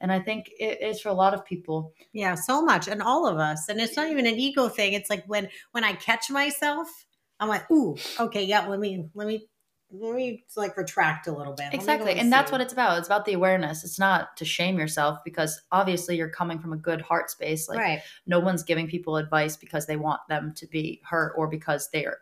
[0.03, 1.95] And I think it is for a lot of people.
[2.13, 3.69] Yeah, so much, and all of us.
[3.71, 4.93] And it's not even an ego thing.
[4.93, 6.89] It's like when when I catch myself,
[7.41, 8.69] I'm like, ooh, okay, yeah.
[8.69, 9.49] Let me let me
[9.91, 11.65] let me like retract a little bit.
[11.65, 12.15] Let me go Exactly.
[12.15, 12.99] And that's what it's about.
[12.99, 13.85] It's about the awareness.
[13.85, 17.69] It's not to shame yourself because obviously you're coming from a good heart space.
[17.69, 18.03] Like right.
[18.27, 22.19] no one's giving people advice because they want them to be hurt or because they're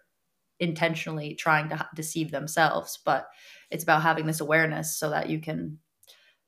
[0.61, 3.01] intentionally trying to deceive themselves.
[3.05, 3.29] But
[3.71, 5.79] it's about having this awareness so that you can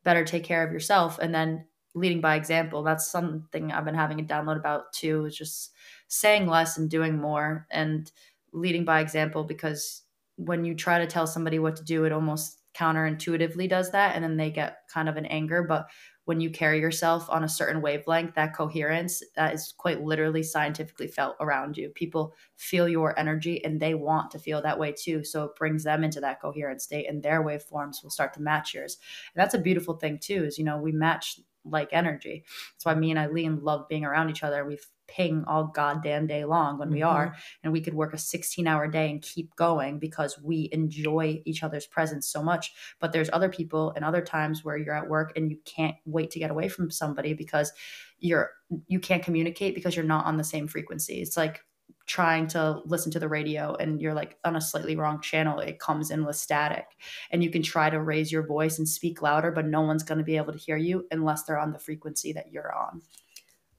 [0.05, 2.85] better take care of yourself and then leading by example.
[2.85, 5.73] That's something I've been having a download about too, is just
[6.07, 8.11] saying less and doing more and
[8.53, 10.03] leading by example because
[10.39, 14.15] when you try to tell somebody what to do, it almost counterintuitively does that.
[14.15, 15.65] And then they get kind of an anger.
[15.65, 15.89] But
[16.27, 21.09] when you carry yourself on a certain wavelength, that coherence that is quite literally scientifically
[21.09, 21.89] felt around you.
[21.89, 25.25] People feel your energy and they want to feel that way too.
[25.25, 28.75] So it brings them into that coherent state and their waveforms will start to match
[28.75, 28.99] yours.
[29.35, 32.45] And that's a beautiful thing too, is you know, we match like energy.
[32.75, 34.65] That's why me and Eileen love being around each other.
[34.65, 37.07] We ping all goddamn day long when we Mhm.
[37.07, 41.41] are and we could work a 16 hour day and keep going because we enjoy
[41.47, 45.09] each other's presence so much but there's other people and other times where you're at
[45.09, 47.73] work and you can't wait to get away from somebody because
[48.19, 48.51] you're
[48.87, 51.65] you can't communicate because you're not on the same frequency it's like
[52.09, 55.79] trying to listen to the radio and you're like on a slightly wrong channel, it
[55.79, 56.87] comes in with static.
[57.31, 60.19] And you can try to raise your voice and speak louder, but no one's going
[60.19, 63.03] to be able to hear you unless they're on the frequency that you're on.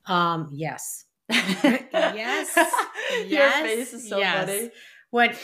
[0.06, 1.06] Um, yes.
[1.30, 2.56] yes.
[3.12, 4.46] Your yes, face is so yes.
[4.46, 4.72] funny.
[5.10, 5.36] What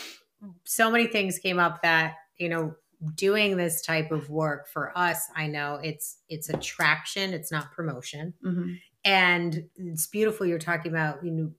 [0.63, 2.75] so many things came up that, you know,
[3.15, 8.33] doing this type of work for us, I know it's it's attraction, it's not promotion.
[8.43, 8.79] Mhm.
[9.03, 11.51] and it's beautiful you're talking about you know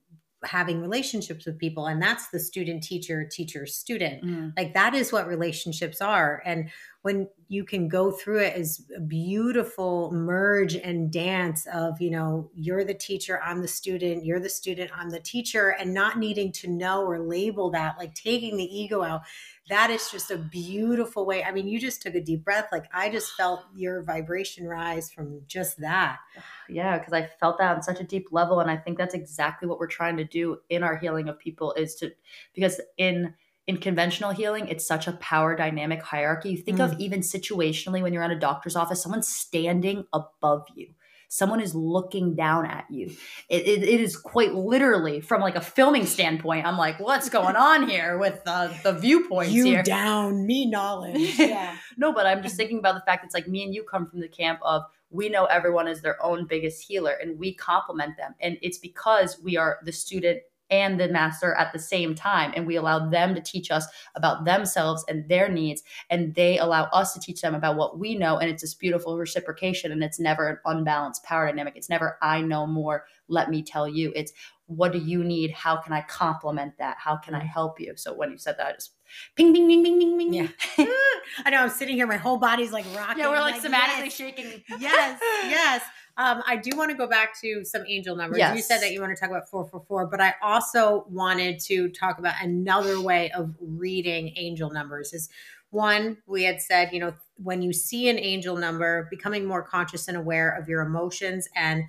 [0.46, 4.52] having relationships with people and that's the student teacher teacher student Mhm.
[4.56, 6.70] like that is what relationships are and
[7.06, 12.50] when you can go through it as a beautiful merge and dance of you know
[12.52, 16.50] you're the teacher i'm the student you're the student i'm the teacher and not needing
[16.50, 19.22] to know or label that like taking the ego out.
[19.68, 21.42] That is just a beautiful way.
[21.42, 22.68] I mean you just took a deep breath.
[22.72, 26.18] Like i just felt your vibration rise from just that.
[26.68, 28.58] Yeah, because I felt that on such a deep level.
[28.58, 31.72] And I think that's exactly what we're trying to do in our healing of people
[31.74, 32.10] is to
[32.54, 33.34] because in
[33.66, 36.50] in conventional healing, it's such a power dynamic hierarchy.
[36.50, 37.00] You think of mm.
[37.00, 40.88] even situationally when you're in a doctor's office, someone's standing above you.
[41.28, 43.10] Someone is looking down at you.
[43.48, 46.64] It, it, it is quite literally from like a filming standpoint.
[46.64, 49.82] I'm like, what's going on here with the, the viewpoints here?
[49.82, 53.64] down me knowledge yeah No, but I'm just thinking about the fact it's like me
[53.64, 57.12] and you come from the camp of we know everyone is their own biggest healer
[57.20, 58.34] and we complement them.
[58.40, 62.52] And it's because we are the student and the master at the same time.
[62.54, 65.82] And we allow them to teach us about themselves and their needs.
[66.10, 68.38] And they allow us to teach them about what we know.
[68.38, 69.92] And it's this beautiful reciprocation.
[69.92, 71.76] And it's never an unbalanced power dynamic.
[71.76, 74.12] It's never, I know more, let me tell you.
[74.14, 74.32] It's,
[74.66, 75.52] what do you need?
[75.52, 76.96] How can I complement that?
[76.98, 77.48] How can I mm-hmm.
[77.48, 77.92] help you?
[77.96, 78.92] So when you said that, I just
[79.36, 80.34] ping, ping, ping, ping, ping, ping.
[80.34, 80.48] Yeah.
[81.44, 83.22] I know I'm sitting here, my whole body's like rocking.
[83.22, 84.62] Yeah, we're I'm like somatically yes, shaking.
[84.78, 85.82] yes, yes.
[86.18, 88.38] Um, I do want to go back to some angel numbers.
[88.54, 92.18] You said that you want to talk about 444, but I also wanted to talk
[92.18, 95.12] about another way of reading angel numbers.
[95.12, 95.28] Is
[95.70, 100.08] one, we had said, you know, when you see an angel number, becoming more conscious
[100.08, 101.84] and aware of your emotions and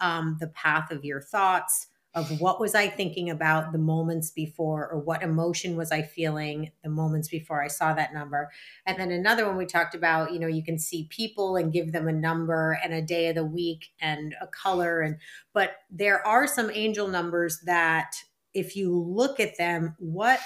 [0.00, 4.88] um, the path of your thoughts, of what was I thinking about the moments before,
[4.88, 8.50] or what emotion was I feeling the moments before I saw that number.
[8.84, 11.92] And then another one we talked about, you know, you can see people and give
[11.92, 15.00] them a number and a day of the week and a color.
[15.00, 15.18] And
[15.52, 18.12] but there are some angel numbers that
[18.54, 20.40] if you look at them, what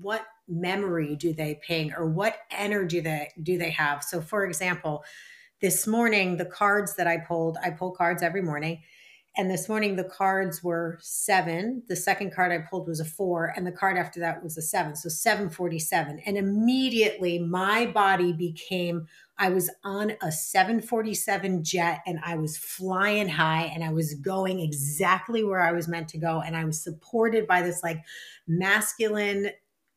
[0.00, 4.04] what memory do they ping or what energy they do they have?
[4.04, 5.04] So for example,
[5.60, 8.82] this morning, the cards that I pulled, I pull cards every morning.
[9.36, 11.84] And this morning, the cards were seven.
[11.88, 14.62] The second card I pulled was a four, and the card after that was a
[14.62, 14.96] seven.
[14.96, 16.20] So 747.
[16.26, 19.06] And immediately, my body became
[19.38, 24.60] I was on a 747 jet and I was flying high and I was going
[24.60, 26.42] exactly where I was meant to go.
[26.42, 28.04] And I was supported by this like
[28.46, 29.50] masculine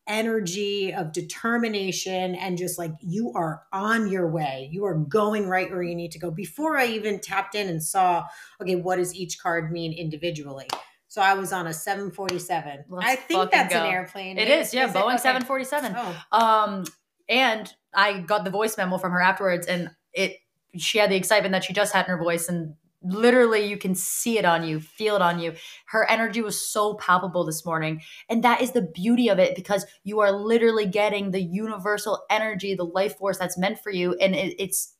[0.08, 5.70] energy of determination and just like you are on your way you are going right
[5.72, 8.24] where you need to go before i even tapped in and saw
[8.62, 10.68] okay what does each card mean individually
[11.08, 13.82] so i was on a 747 Let's i think that's go.
[13.84, 14.94] an airplane It is, yeah, it?
[14.94, 15.18] Boeing Okay.
[15.18, 15.96] 747.
[15.98, 16.84] oh Um,
[17.30, 20.38] and I got the voice memo from her afterwards, and it
[20.76, 23.96] she had the excitement that she just had in her voice, and literally you can
[23.96, 25.54] see it on you, feel it on you.
[25.88, 29.86] Her energy was so palpable this morning, and that is the beauty of it because
[30.04, 34.36] you are literally getting the universal energy, the life force that's meant for you, and
[34.36, 34.96] it, it's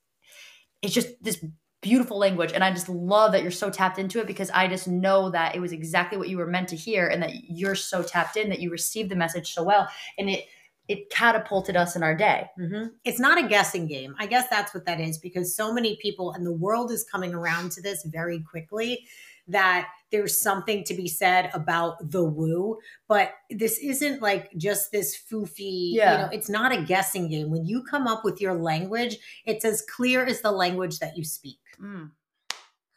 [0.82, 1.44] it's just this
[1.82, 4.88] beautiful language and i just love that you're so tapped into it because i just
[4.88, 8.02] know that it was exactly what you were meant to hear and that you're so
[8.02, 10.46] tapped in that you received the message so well and it
[10.88, 12.92] it catapulted us in our day Mhm.
[13.06, 14.16] It's not a guessing game.
[14.20, 17.34] I guess that's what that is because so many people and the world is coming
[17.34, 19.08] around to this very quickly
[19.48, 22.78] that there's something to be said about the woo,
[23.10, 26.12] but this isn't like just this foofy, Yeah.
[26.12, 27.50] you know, it's not a guessing game.
[27.50, 31.24] When you come up with your language, it's as clear as the language that you
[31.26, 31.60] speak.
[31.82, 32.12] mm.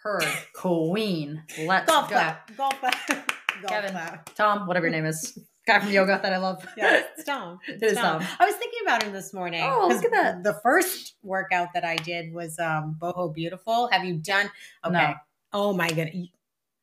[0.02, 0.20] her
[0.54, 2.56] queen let's Golf go clap.
[2.56, 3.08] Golf clap.
[3.08, 3.90] Golf Kevin.
[3.90, 4.34] clap.
[4.36, 7.58] tom whatever your name is guy from yoga that i love Yeah, it's Tom.
[7.68, 8.22] It is Tom.
[8.38, 9.62] I was thinking about him this morning.
[9.64, 10.42] Oh, look at that.
[10.44, 13.88] The first workout that I did was um, Boho Beautiful.
[13.90, 14.50] Have you done?
[14.84, 14.92] Okay.
[14.94, 15.14] No.
[15.52, 16.28] Oh my goodness.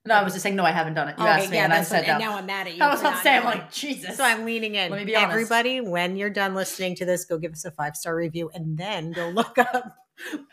[0.06, 1.78] no i was just saying no i haven't done it you asked me and i
[1.78, 2.84] that's said what, no and now I'm mad at you.
[2.84, 4.92] i was about to say i'm like jesus So I'm leaning in.
[4.92, 5.32] Let me be honest.
[5.32, 8.78] Everybody, when you're done listening to this, go give us a five star review and
[8.78, 9.96] then go look up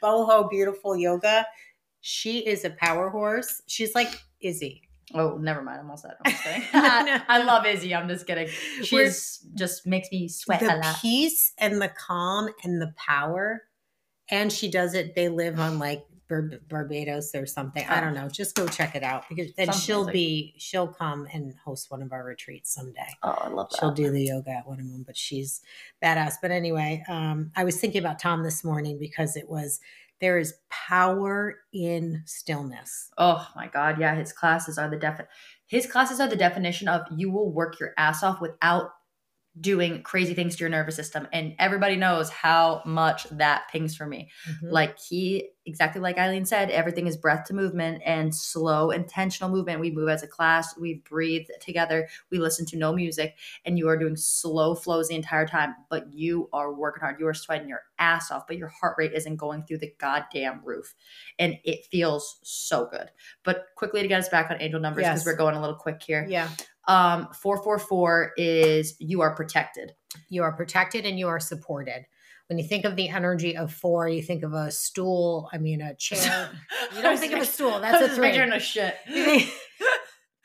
[0.03, 1.47] Boho Beautiful Yoga.
[2.01, 3.63] She is a power horse.
[3.67, 4.83] She's like Izzy.
[5.15, 5.81] Oh, never mind.
[5.81, 6.17] I'm all set.
[6.25, 6.63] I'm just kidding.
[6.73, 7.95] No, I, love Izzy.
[7.95, 8.49] I'm just kidding.
[8.83, 10.97] She's just makes me sweat a the lot.
[11.01, 13.63] peace and the calm and the power
[14.31, 17.85] and she does it they live on like Bar- Barbados or something.
[17.89, 18.29] I don't know.
[18.29, 22.03] Just go check it out because then Sounds she'll be she'll come and host one
[22.03, 23.09] of our retreats someday.
[23.25, 23.79] Oh, I love that.
[23.81, 25.61] She'll do the yoga at one of them, but she's
[26.03, 26.35] badass.
[26.41, 29.81] But anyway, um, I was thinking about Tom this morning because it was
[30.21, 33.11] there is power in stillness.
[33.19, 35.25] Oh my god, yeah, his classes are the defi-
[35.67, 38.93] his classes are the definition of you will work your ass off without
[39.59, 44.07] doing crazy things to your nervous system and everybody knows how much that pings for
[44.07, 44.31] me.
[44.49, 44.71] Mhm.
[44.71, 49.81] Like he exactly like Eileen said, everything is breath to movement and slow intentional movement.
[49.81, 53.89] We move as a class, we breathe together, we listen to no music and you
[53.89, 57.21] are doing slow flows the entire time, but you are working hard.
[57.21, 60.61] You are sweating your ass off, but your heart rate isn't going through the goddamn
[60.65, 60.95] roof.
[61.39, 63.11] And it feels so good.
[63.45, 65.27] But quickly to get us back on angel numbers because Yes.
[65.27, 66.25] we're going a little quick here.
[66.29, 66.49] yeah,
[66.91, 69.95] Um 444 is you are protected.
[70.29, 72.07] you are protected and you are supported.
[72.49, 75.49] When you think of the energy of four, you think of a stool.
[75.53, 76.51] I mean, a chair.
[76.97, 77.79] You don't think of a stool.
[77.81, 78.37] That's a just three.
[78.37, 78.97] a shit.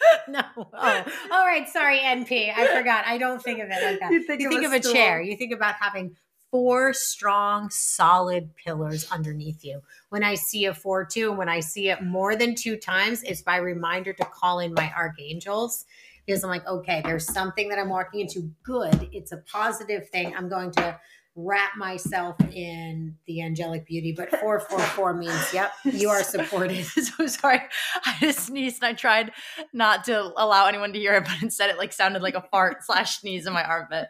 [0.27, 0.41] No.
[0.57, 1.67] Oh, all right.
[1.67, 2.53] Sorry, NP.
[2.55, 3.05] I forgot.
[3.07, 4.11] I don't think of it like that.
[4.11, 5.21] You think you of think a of a chair.
[5.21, 6.15] You think about having
[6.51, 9.81] four strong, solid pillars underneath you.
[10.09, 13.45] When I see a four two, when I see it more than two times, it's
[13.45, 15.85] my reminder to call in my archangels
[16.25, 18.51] because I'm like, okay, there's something that I'm walking into.
[18.63, 19.09] Good.
[19.11, 20.35] It's a positive thing.
[20.35, 20.99] I'm going to
[21.35, 24.13] wrap myself in the angelic beauty.
[24.15, 26.85] But four four four means, yep, you are supported.
[26.85, 27.61] so sorry.
[28.05, 29.31] I just sneezed and I tried
[29.73, 32.77] not to allow anyone to hear it, but instead it like sounded like a fart
[32.83, 34.07] slash sneeze in my armpit.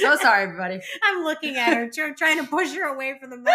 [0.00, 0.80] So sorry, everybody.
[1.04, 3.54] I'm looking at her, tr- trying to push her away from the mic.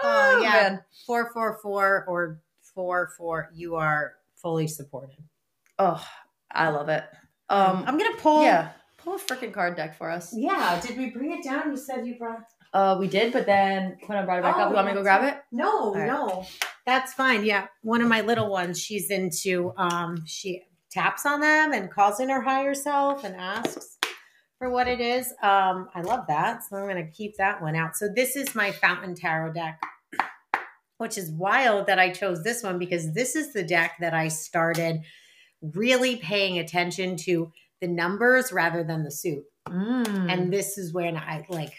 [0.00, 0.50] Oh, oh, yeah.
[0.50, 0.84] man.
[1.06, 2.40] Four four four or
[2.72, 3.50] four four.
[3.52, 5.16] You are fully supported.
[5.76, 6.06] Oh,
[6.52, 7.04] I love it.
[7.48, 8.42] Um, I'm gonna pull.
[8.42, 10.32] yeah, pull a freaking card deck for us.
[10.36, 10.80] Yeah.
[10.80, 11.70] Did we bring it down?
[11.70, 12.42] You said you brought.
[12.72, 14.68] Uh, we did, but then Quinn brought it back Oh, up.
[14.70, 15.40] You want me to go grab it?
[15.50, 16.06] No, right.
[16.06, 16.46] no,
[16.86, 17.44] that's fine.
[17.44, 18.80] Yeah, one of my little ones.
[18.80, 19.72] She's into.
[19.76, 23.96] Um, she taps on them and calls in her higher self and asks
[24.58, 25.26] for what it is.
[25.42, 26.62] Um, I love that.
[26.64, 27.96] So I'm gonna keep that one out.
[27.96, 29.80] So this is my Fountain Tarot deck.
[30.98, 34.28] Which is wild that I chose this one because this is the deck that I
[34.28, 35.00] started
[35.62, 39.44] really paying attention to the numbers rather than the soup.
[39.68, 40.30] Mm.
[40.32, 41.74] And this is when I like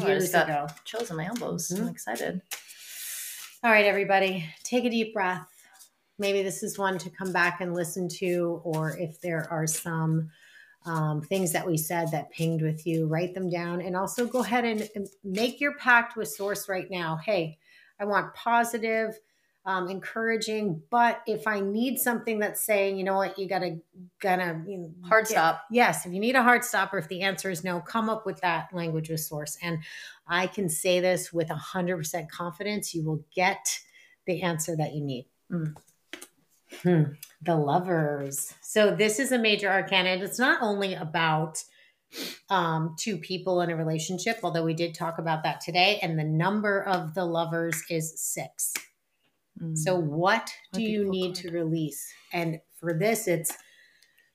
[0.00, 0.66] Oh, years ago.
[0.84, 1.68] chills in my elbows.
[1.68, 1.80] Mhm.
[1.82, 2.40] I'm excited.
[3.62, 5.46] All right, everybody, take a deep breath.
[6.18, 10.30] Maybe this is one to come back and listen to, or if there are some
[10.84, 14.40] um, things that we said that pinged with you, write them down and also go
[14.40, 17.16] ahead and, and make your pact with Source right now.
[17.24, 17.56] Hey,
[18.00, 19.16] I want positive,
[19.64, 23.78] um, encouraging, but if I need something that's saying, you know what, you gotta,
[24.20, 25.62] gotta, you know, Hard get- stop.
[25.70, 28.26] Yes, if you need a hard stop or if the answer is no, come up
[28.26, 29.56] with that language with source.
[29.62, 29.78] And
[30.26, 33.80] I can say this with 100% confidence you will get
[34.26, 35.26] the answer that you need.
[35.50, 35.74] Mm.
[36.82, 37.02] Hmm.
[37.42, 38.54] The lovers.
[38.62, 40.10] So, this is a major arcana.
[40.10, 41.62] It's not only about
[42.48, 45.98] um, two people in a relationship, although we did talk about that today.
[46.02, 48.72] And the number of the lovers is six.
[49.62, 49.78] Mm.
[49.78, 52.06] So, what do you need to release?
[52.32, 53.56] And for this, it's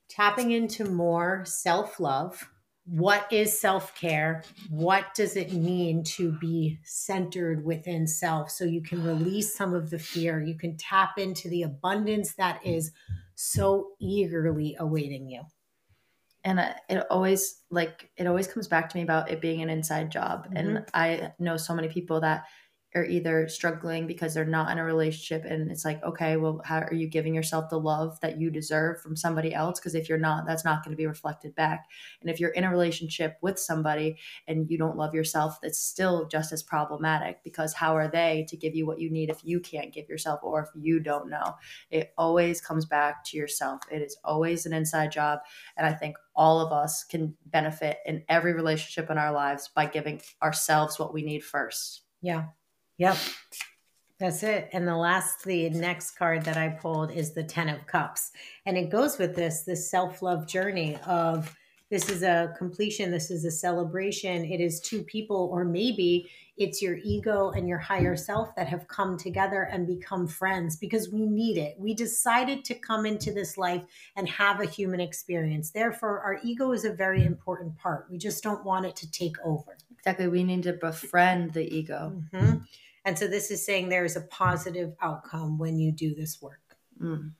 [0.08, 2.48] tapping into more self love.
[2.86, 4.42] What is self care?
[4.70, 9.90] What does it mean to be centered within self so you can release some of
[9.90, 10.40] the fear?
[10.40, 12.92] You can tap into the abundance that is
[13.34, 15.42] so eagerly awaiting you.
[16.44, 20.10] and it always like it always comes back to me about it being an inside
[20.10, 22.44] job and i know so many people that
[22.94, 26.78] are either struggling because they're not in a relationship and it's like okay well how
[26.78, 30.18] are you giving yourself the love that you deserve from somebody else because if you're
[30.18, 31.86] not that's not going to be reflected back
[32.20, 34.16] and if you're in a relationship with somebody
[34.46, 38.56] and you don't love yourself that's still just as problematic because how are they to
[38.56, 41.54] give you what you need if you can't give yourself or if you don't know
[41.90, 45.40] it always comes back to yourself it is always an inside job
[45.76, 49.86] and I think all of us can benefit in every relationship in our lives by
[49.86, 52.02] giving ourselves what we need first.
[52.22, 52.46] Yeah.
[52.98, 53.16] Yep.
[54.18, 54.68] That's it.
[54.72, 58.32] And the last, the next card that I pulled is the 10 of Cups.
[58.66, 61.54] And it goes with this, this self love journey of
[61.90, 64.44] this is a completion, this is a celebration.
[64.44, 66.28] It is two people, or maybe
[66.58, 71.10] it's your ego and your higher self that have come together and become friends because
[71.10, 71.76] we need it.
[71.78, 73.84] We decided to come into this life
[74.16, 75.70] and have a human experience.
[75.70, 78.06] Therefore, our ego is a very important part.
[78.10, 79.78] We just don't want it to take over.
[79.98, 80.28] Exactly.
[80.28, 82.22] We need to befriend the ego.
[82.32, 82.66] Mhm.
[83.08, 86.76] And so this is saying there is a positive outcome when you do this work.
[87.02, 87.32] Mm.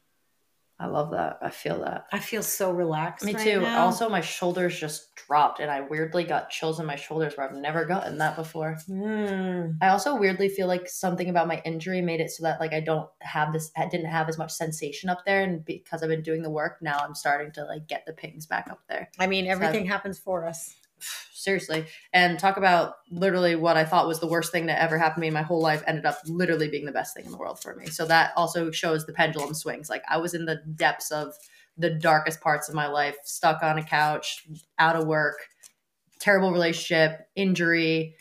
[0.80, 1.40] I love that.
[1.42, 2.06] I feel that.
[2.10, 3.26] I feel so relaxed.
[3.26, 3.60] Me right too.
[3.60, 3.84] now.
[3.84, 7.56] Also, my shoulders just dropped, and I weirdly got chills in my shoulders where I've
[7.56, 8.78] never gotten that before.
[8.88, 9.76] Mm.
[9.82, 12.80] I also weirdly feel like something about my injury made it so that like I
[12.80, 16.22] don't have this, I didn't have as much sensation up there, and because I've been
[16.22, 19.10] doing the work, now I'm starting to like get the pings back up there.
[19.18, 20.74] I mean, everything happens for us.
[21.32, 25.16] Seriously, and talk about literally what I thought was the worst thing that ever happened
[25.16, 27.38] to me in my whole life ended up literally being the best thing in the
[27.38, 27.86] world for me.
[27.86, 29.88] So that also shows the pendulum swings.
[29.88, 31.34] Like I was in the depths of
[31.76, 34.46] the darkest parts of my life, stuck on a couch,
[34.78, 35.38] out of work,
[36.18, 38.16] terrible relationship, injury,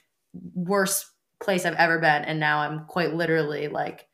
[0.54, 1.08] worst
[1.42, 2.24] place I've ever been.
[2.24, 4.08] And now I'm quite literally like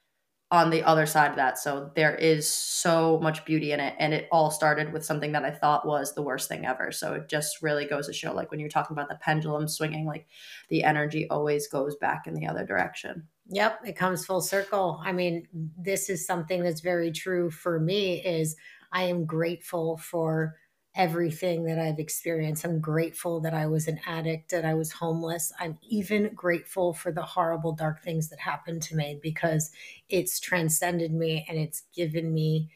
[0.53, 1.57] on the other side of that.
[1.57, 3.95] So there is so much beauty in it.
[3.97, 6.91] And it all started with something that I thought was the worst thing ever.
[6.91, 10.05] So it just really goes to show like when you're talking about the pendulum swinging,
[10.05, 10.27] like
[10.69, 13.27] the energy always goes back in the other direction.
[13.47, 15.01] Yep, it comes full circle.
[15.03, 18.55] I mean, this is something that's very true for me is
[18.91, 20.55] I am grateful for
[20.95, 22.63] everything that I've experienced.
[22.63, 25.51] I'm grateful that I was an addict, that I was homeless.
[25.59, 29.71] I'm even grateful for the horrible, dark things that happened to me because
[30.09, 32.69] it's transcended me and it's given me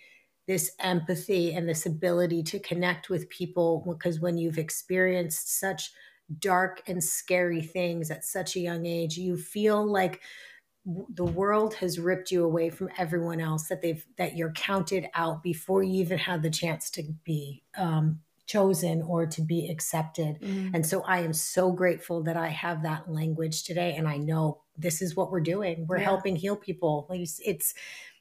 [0.48, 3.84] this empathy and this ability to connect with people.
[3.88, 5.92] Because when you've experienced such
[6.40, 10.22] dark and scary things at such a young age, you feel like
[11.10, 15.44] the world has ripped you away from everyone else that they've that you're counted out
[15.44, 20.74] before you even had the chance to be um, chosen or to be accepted Mm-hmm.
[20.76, 24.62] and so i am so grateful that i have that language today and i know
[24.78, 26.06] this is what we're doing we're Yeah.
[26.06, 27.74] helping heal people like it's,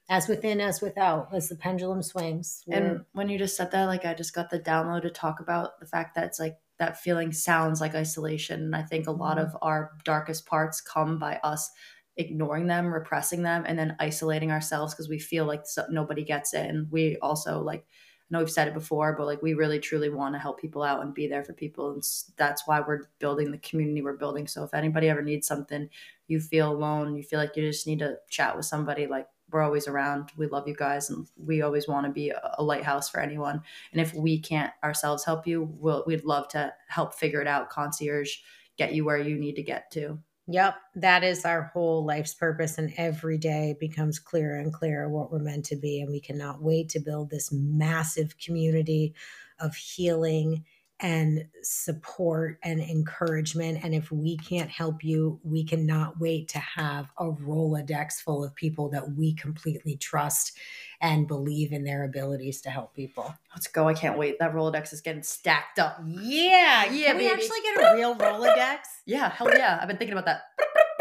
[0.09, 4.05] as within as without as the pendulum swings And when you just said that, like
[4.05, 7.33] I just got the download to talk about the fact that it's like that feeling
[7.33, 8.61] sounds like isolation.
[8.63, 11.71] And I think a lot of our darkest parts come by us
[12.17, 16.55] ignoring them, repressing them, and then isolating ourselves because we feel like so, nobody gets
[16.55, 16.69] it.
[16.69, 20.09] And we also like, I know we've said it before, but like we really truly
[20.09, 21.93] want to help people out and be there for people.
[21.93, 22.03] And
[22.37, 24.49] that's why we're building the community we're building.
[24.49, 25.89] So if anybody ever needs something,
[26.27, 29.63] you feel alone, you feel like you just need to chat with somebody, like we're
[29.63, 30.33] always around.
[30.37, 33.63] We love you guys, and we always want to be a lighthouse for anyone.
[33.93, 37.71] And if we can't ourselves help you, we'll, we'd love to help figure it out.
[37.71, 38.39] Concierge,
[38.77, 40.19] get you where you need to get to.
[40.49, 42.79] Yep, that is our whole life's purpose.
[42.79, 46.01] And every day becomes clearer and clearer what we're meant to be.
[46.01, 49.15] And we cannot wait to build this massive community
[49.59, 50.65] of healing
[51.01, 53.81] and support and encouragement.
[53.85, 58.55] And if we can't help you, we cannot wait to have a Rolodex full of
[58.55, 60.57] people that we completely trust
[61.03, 63.35] and believe in their abilities to help people.
[63.55, 63.87] Let's go!
[63.89, 64.39] I can't wait.
[64.39, 66.01] That Rolodex is getting stacked up.
[66.07, 67.35] Yeah, Yeah, Can we baby.
[67.35, 68.79] actually get a real Rolodex?
[69.05, 69.79] Yeah, hell yeah!
[69.81, 70.43] I've been thinking about that,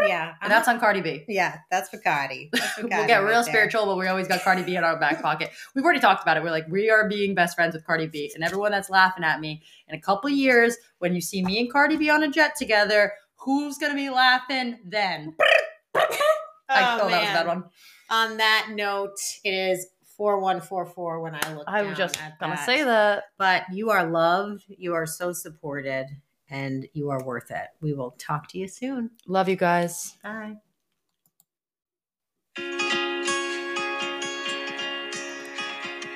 [0.06, 0.34] Yeah.
[0.42, 1.24] and that's on Cardi B.
[1.28, 2.50] Yeah, that's Bacardi.
[2.52, 3.52] That's we'll Bacardi get right real there.
[3.52, 5.50] spiritual, but we always got Cardi B in our back pocket.
[5.74, 6.42] We've already talked about it.
[6.42, 8.30] We're like, we are being best friends with Cardi B.
[8.34, 11.60] And everyone that's laughing at me in a couple of years, when you see me
[11.60, 15.34] and Cardi B on a jet together, who's going to be laughing then?
[16.68, 17.64] I, oh, that was a bad one.
[18.10, 19.86] On that note, it is
[20.16, 23.24] 4144 when I look I down was just going to say that.
[23.38, 26.06] But you are loved, you are so supported,
[26.50, 27.68] and you are worth it.
[27.80, 29.10] We will talk to you soon.
[29.26, 30.16] Love you guys.
[30.22, 30.56] Bye.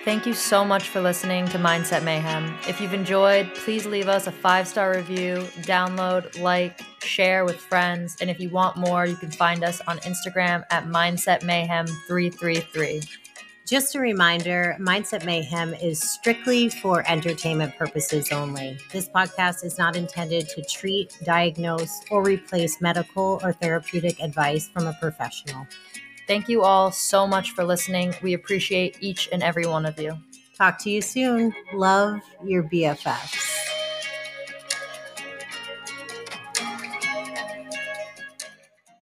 [0.02, 2.56] Thank you so much for listening to Mindset Mayhem.
[2.66, 8.16] If you've enjoyed, please leave us a five star review, download, like, share with friends.
[8.20, 13.02] And if you want more, you can find us on Instagram at Mindset Mayhem 333.
[13.70, 18.76] Just a reminder Mindset Mayhem is strictly for entertainment purposes only.
[18.92, 24.88] This podcast is not intended to treat, diagnose, or replace medical or therapeutic advice from
[24.88, 25.68] a professional.
[26.26, 28.12] Thank you all so much for listening.
[28.24, 30.18] We appreciate each and every one of you.
[30.58, 31.54] Talk to you soon.
[31.72, 33.69] Love your BFFs.